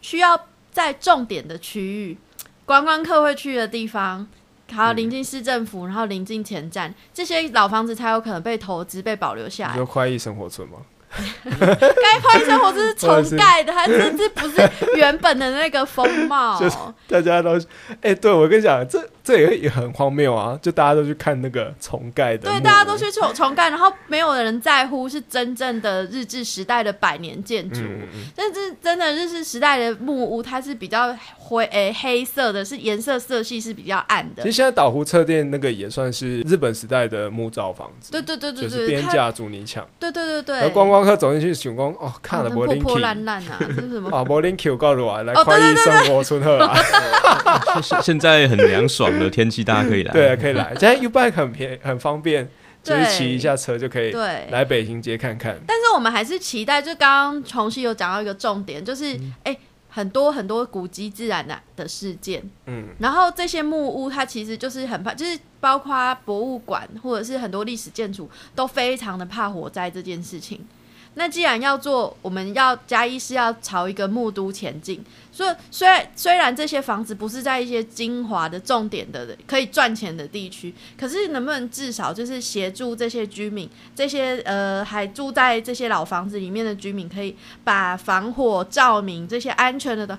[0.00, 2.16] 需要在重点的区域，
[2.64, 4.26] 观光客会去的地方，
[4.74, 9.86] 还有嗯临近市政府，然后临近前站，这些老房子才有可能被投资、被保留下来你说。
[9.86, 10.78] 快意生活村吗？
[11.44, 16.58] 该快生活这是重盖的，它甚至不是原本的那个风貌。
[16.60, 17.56] 就是大家都
[18.00, 20.58] 哎、对我跟你讲，这这也也很荒谬啊！
[20.60, 27.80] 就大家都去看那个重盖的对，大家都去重重盖，然后没有人在乎是真正的日治时代的百年建筑。
[27.80, 34.52] 嗯，嗯嗯但是真的日治时代的木屋，它是比较灰诶、黑色的，是颜色色系是比较暗的其实。
[34.52, 44.10] 现在岛湖车店那个也算是日本时代的木造房子，对对对对就是边架阻尼墙，对对对对，而观光客走进去想讲哦，看了啊破破柏林 Q 烂烂啊，这是什么？
[44.14, 46.76] 啊，柏林 Q 告诉我来哦快意生活村贺啊，
[47.82, 50.12] 现现在很凉爽的天气，大家可以来。
[50.14, 52.48] 对，可以来，现在 U bike 很便很方便，
[52.82, 55.58] 就是对骑一下车就可以对，来北行街看看。
[55.66, 59.58] 但是我们还是期待，就刚刚重新有讲到一个重点，就是哎、诶
[59.88, 70.66] 很多很多古迹自然的的事件，嗯，然后这些木屋它其实就是很怕，就是包括博物馆或者是很多历史建筑都非常的怕火灾这件事情。
[71.14, 90.18] 那既然要做，我们要嘉义是要朝一个木都前进，所以虽然虽然这些房子不是在一些精华的重点的可以赚钱的地区，可是能不能至少就是协助这些居民，这些呃还住在这些老房子里面的居民，可以把防火、照明这些安全的的、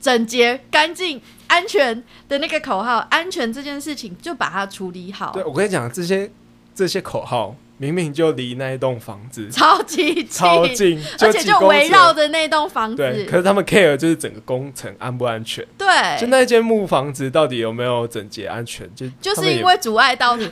[0.00, 5.44] 整洁、干净、安全的那个口号，安全这件事情就把它处理好对。
[5.44, 6.30] 我跟你讲，这些
[6.74, 9.50] 这些口号明明就离那一栋房子。
[9.50, 15.86] 超级近，超近，而且就围绕着那栋房对，子，可是他们 care 就是整个工程安不安全，对，
[16.18, 20.50] 就那间木房子到底有没有整洁安全，就就是因为阻碍到你，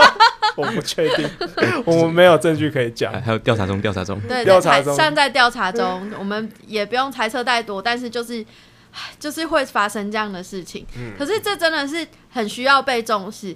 [0.56, 1.28] 我不确定，
[1.86, 3.12] 我们没有证据可以讲。
[3.22, 3.32] 还。
[3.32, 8.44] 有调查中，调查中，对，调查中还尚在调查中，我们也不用猜测太多，但是就是。
[8.92, 11.12] 唉 就是会发生这样的事情，嗯。
[11.18, 13.54] 可是这真的是很需要被重视。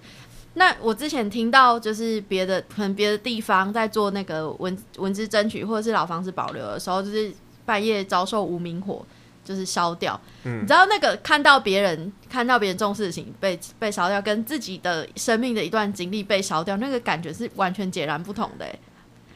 [0.55, 7.32] 那我之前听到，就是别的可能别的地方在做那个文文字争取或者是老房子保留的时候，就是
[7.64, 9.07] 半夜遭受无名火，
[9.44, 10.20] 就是烧掉。
[10.44, 18.78] 嗯你知道那个看到别人看到别人重视的事情被被烧掉，跟自己的生命的一段经历被烧掉，那个感觉是完全截然不同的、欸。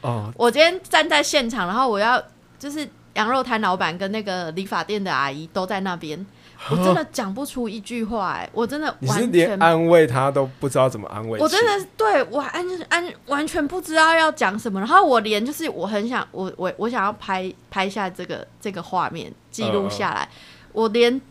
[0.01, 2.21] 哦，我今天站在现场，然后我要
[2.59, 6.23] 就是羊肉摊老板跟那个理发店的阿姨都在那边，
[6.71, 9.59] 我真的 讲不出一句话、哎，我真的你是完连全。
[9.61, 20.27] 安慰他都不知道怎么安慰，我真的是对我安安完全不知道要讲什么，然后我连就是我很想我我我想要拍拍下这个这个画面记录下来，
[20.73, 21.21] 我连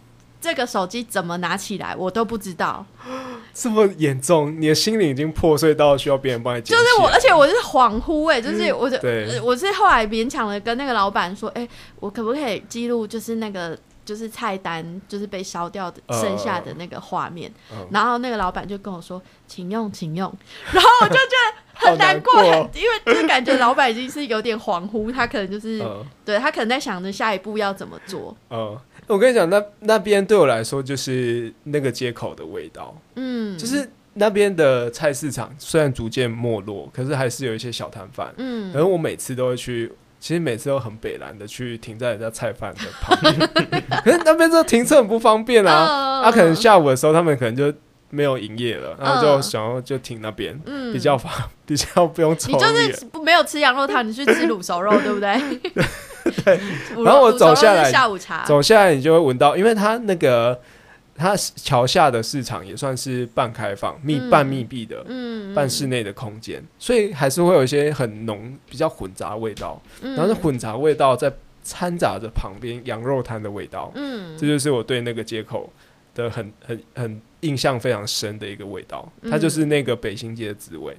[0.40, 2.84] 这个手机怎么拿起来我都不知道，
[3.54, 6.76] 这么严重，你的心灵已经破碎到需要别人帮你捡。
[6.76, 11.66] 就是我，而且我就是恍惚哎、就是我就、对呃我是后来勉强的跟那个老板说，哎、
[11.98, 17.86] 我可不可以记录就是那个就是菜单就是被烧掉的呃剩下的那个画面，嗯。
[17.90, 20.32] 然后那个老板就跟我说，请用，请用，
[20.72, 22.70] 然后我就觉得很难过，好难过。
[22.74, 26.04] 因为就是感觉老板已经是有点恍惚，他可能就是、嗯。
[26.24, 38.32] 对他可能在想着下一步要怎么做，嗯，我跟你讲，那那边对我来说就是那个街口的味道，嗯，就是那边的菜市场虽然逐渐没落，可是还是有一些小摊贩。
[38.38, 38.72] 嗯。
[38.72, 39.92] 可是我每次都会去，
[40.24, 43.38] 其实每次都很北蓝的去停在人家菜贩的旁边，
[44.02, 45.84] 可是那边这停车很不方便啊。
[45.86, 47.70] 嗯啊，可能下午的时候他们可能就
[48.08, 51.30] 没有营业了，然后就嗯想要就停那边，嗯比较方
[51.66, 52.64] 比较不用走你就。
[52.96, 55.38] 是不没有吃羊肉汤，你去吃卤熟肉， 对不对？
[56.42, 56.58] 对
[57.04, 60.58] 然后我走下来下午茶，走下来，你就会闻到，因为它那个
[61.14, 64.30] 它桥下的市场也算是半开放、密嗯。
[64.30, 69.80] 半密闭的、嗯，半室内的空间，所以还是会有一些很浓、比较混杂的味道。
[70.02, 75.72] 嗯，然后那混杂味道在掺杂着旁边羊肉摊的味道，嗯，这就是我对那个街口
[76.14, 79.10] 的很很很印象非常深的一个味道。
[79.30, 80.96] 它就是那个北新街的滋味，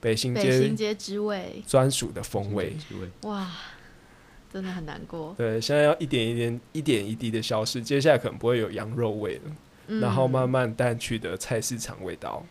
[0.00, 2.76] 北新北新街街之味，专属的风味。
[2.88, 3.08] 滋味。
[3.28, 3.50] 哇，
[4.54, 5.34] 真的很难过。
[5.36, 9.42] 对，现在要一点一点、一点一滴的消失，接下来可能不会有羊肉味了，
[9.88, 12.46] 嗯然后慢慢淡去的菜市场味道。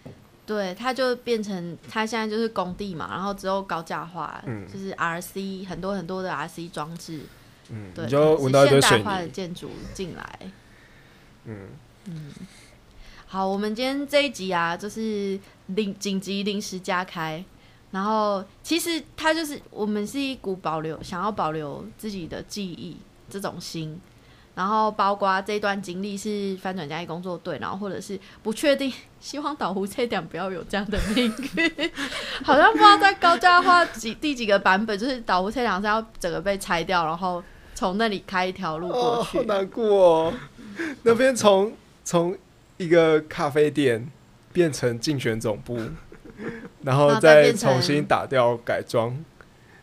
[0.46, 7.22] 对，它就变成它现在就是工地嘛，然后之后高价化，嗯就是 RC 很多很多的 RC 装置，
[7.70, 9.28] 嗯，对，你就闻到一堆水是现代化的。
[9.30, 10.40] 建筑进来。
[11.46, 11.70] 嗯
[12.08, 12.34] 嗯，
[13.26, 17.42] 好，我们今天这一集啊，就是临紧急临时加开，
[17.94, 22.98] 然后其实它就是我们是一股保留想要保留自己的记忆
[23.30, 24.02] 这种心，
[24.56, 31.92] 然后包括这段经历是翻转嘉义工作队，然后或者是不确定，希望岛湖这点不要有这样的命运，
[32.44, 37.44] 好像不知道在高价化几第几个版本，就是岛湖这两是要整个被拆掉，然后
[37.76, 39.38] 从那里开一条路过，去。
[39.38, 40.34] 好难过哦。
[41.04, 41.72] 那边从
[42.04, 42.36] 从
[42.78, 44.10] 一个咖啡店
[44.52, 45.80] 变成竞选总部，
[46.84, 49.16] 然后再重新打掉改装，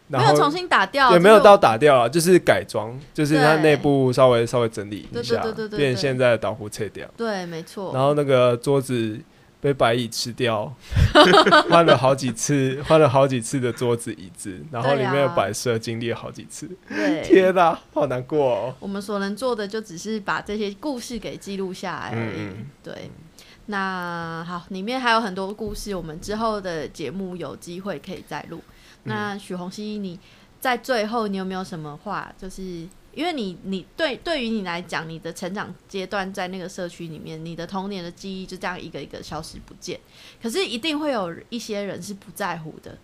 [0.09, 7.93] 然后没有重新打掉，就是也没有到打掉啊，就是改装，就是它内部稍微稍微整理一对对下对对，对变对现在的导湖撤掉，对，没错。
[7.95, 9.19] 然后那个桌子
[9.61, 10.73] 被白蚁吃掉，
[11.69, 18.75] 换了好几次，换了好几次的桌子椅子，然后里面的摆设经历了好几次，对，天哪，好难过哦。
[18.81, 22.49] 我们所能做的就只是把这些故事给记录下来而已。
[22.83, 23.11] 对，
[23.71, 28.61] 那好，里面还有很多故事，我们之后的节目有机会可以再录。
[29.05, 30.19] 那许红熙，你
[30.61, 32.33] 在最后你有没有什么话？
[32.37, 32.63] 就是
[33.15, 39.99] 因为你你对对于你来讲，你的成长阶段在那个社区里面，你的童年的记忆就这样一个一个消失不见。
[40.43, 42.99] 可是一定会有一些人是不在乎的，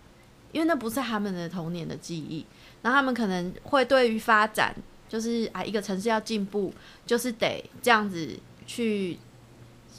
[0.51, 2.45] 因为那不是他们的童年的记忆。
[2.81, 4.75] 然后他们可能会对于发展，
[5.07, 6.73] 就是啊，一个城市要进步，
[7.05, 9.17] 就是得这样子去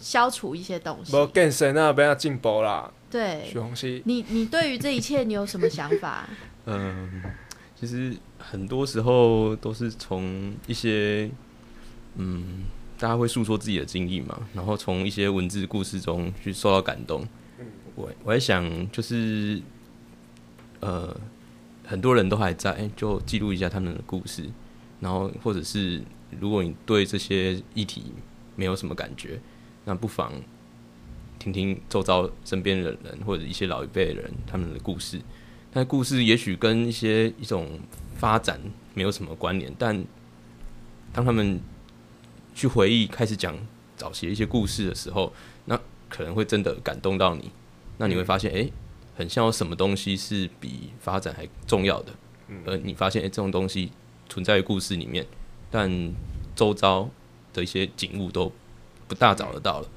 [0.00, 1.12] 消除一些东西。
[1.12, 4.02] 不更深啊，不要进步啦，对许，红熙。
[4.04, 6.28] 你你对于这一切你有什么想法？
[6.66, 7.22] 嗯，
[7.74, 11.30] 其实很多时候都是从一些
[12.16, 12.64] 嗯，
[12.98, 17.26] 大家会诉说自己的经历嘛，然后从一些文字故事中去受到感动。
[17.94, 19.60] 我我在想，就是
[20.80, 21.16] 呃，
[21.84, 24.44] 很多人都还在，就记录一下他们的故事，
[25.00, 26.00] 然后或者是
[26.38, 28.12] 如果你对这些议题
[28.54, 29.40] 没有什么感觉，
[29.88, 30.30] 那不妨
[31.38, 35.18] 听听周遭身边的人或者一些老一辈的人他们的故事。
[35.72, 37.80] 那故事也许跟一些一种
[38.18, 38.60] 发展
[38.92, 40.04] 没有什么关联，但
[41.10, 41.58] 当他们
[42.54, 43.56] 去回忆、开始讲
[43.96, 45.32] 早期的一些故事的时候，
[45.64, 45.80] 那
[46.10, 47.50] 可能会真的感动到你。
[47.96, 48.70] 那你会发现，哎、
[49.16, 52.12] 很像有什么东西是比发展还重要的。
[52.66, 53.90] 而你发现，哎、这种东西
[54.28, 55.26] 存在于故事里面，
[55.70, 56.12] 但
[56.54, 57.08] 周遭
[57.54, 58.52] 的一些景物都
[59.08, 59.88] 不大找得到了。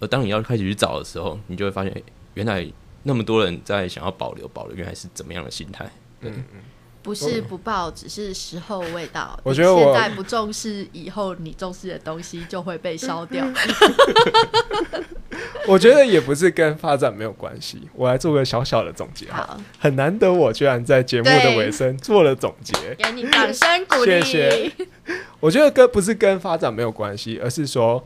[0.00, 2.02] 而当你要开始去找的时候，你就会发现，哎、
[2.34, 2.66] 原来
[3.04, 5.90] 那么多人在想要保留保留，原来是怎么样的心态。
[7.02, 9.38] 不是不报，只是时候未到。
[9.42, 13.46] 我觉得我现在不重视，以后你重视的东西就会被烧掉。
[15.68, 17.86] 我觉得也不是跟发展没有关系。
[17.92, 22.94] 我来做个小小的总结哈，好，很难得我居然在节目的尾声做了总结。
[22.94, 24.22] 给你掌声鼓励。
[24.22, 24.72] 谢谢
[25.40, 28.02] 我觉得跟不是跟发展没有关系，而是说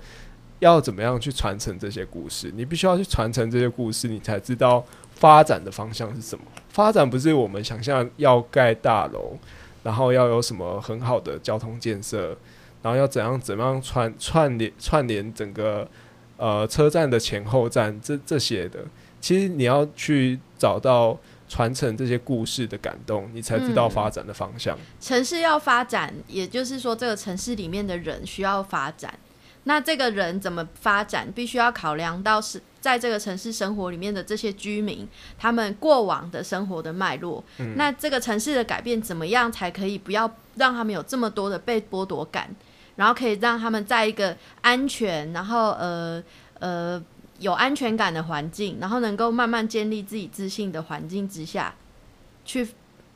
[0.60, 2.52] 要怎么样去传承这些故事。
[2.54, 4.84] 你必须要去传承这些故事，你才知道
[5.14, 6.44] 发展的方向是什么。
[6.68, 9.36] 发展不是我们想象要盖大楼，
[9.82, 12.36] 然后要有什么很好的交通建设，
[12.82, 15.88] 然后要怎样怎么样串串联串联整个
[16.36, 18.84] 呃车站的前后站这这些的。
[19.20, 24.78] 其实你要去找到传承这些故事的感动，你才知道嗯发展的方向。
[25.00, 29.12] 城市要发展，也就是说，这个城市里面的人需要发展。
[29.68, 35.06] 那这个人怎么发展，必须要考量到是在这个城市生活里面的这些居民，
[35.38, 37.44] 他们过往的生活的脉络。
[37.76, 40.24] 那这个城市的改变怎么样才可以不要
[40.56, 42.48] 让他们有这么多的被剥夺感，
[42.96, 46.24] 然后可以让他们在一个安全，然后呃
[46.60, 47.04] 呃
[47.38, 51.74] 有安全感的环境，然后能够慢慢建立自己自信的环境之下，
[52.46, 52.66] 去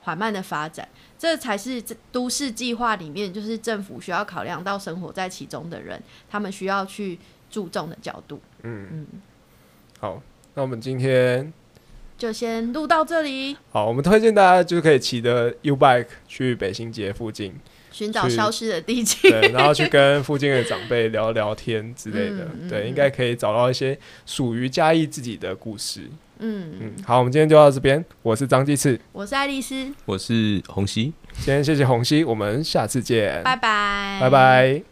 [0.03, 0.87] 缓慢的发展。
[1.23, 7.17] 这才是这都市计划里面，就是政府需要考量到生活在其中的人，他们需要去
[7.49, 8.41] 注重的角度。
[8.65, 9.07] 嗯嗯
[10.01, 10.21] 好，
[10.55, 11.53] 那我们今天
[12.19, 17.55] 就先录到这里，好，我们推荐大家就可以骑着 U bike 去北新街附近，
[17.93, 19.31] 寻找消失的地景。
[19.31, 23.97] 对，然后去跟附近的长辈聊聊天之类的， 对，嗯嗯嗯应该可以找到一些
[24.27, 26.11] 属于嘉义自己的故事。
[26.39, 31.13] 嗯，嗯，好，我们今天就到这边，我是张继次，我是爱丽丝，我是红熙。
[31.39, 34.83] 今天谢谢红熙，我们下次见，拜拜，拜拜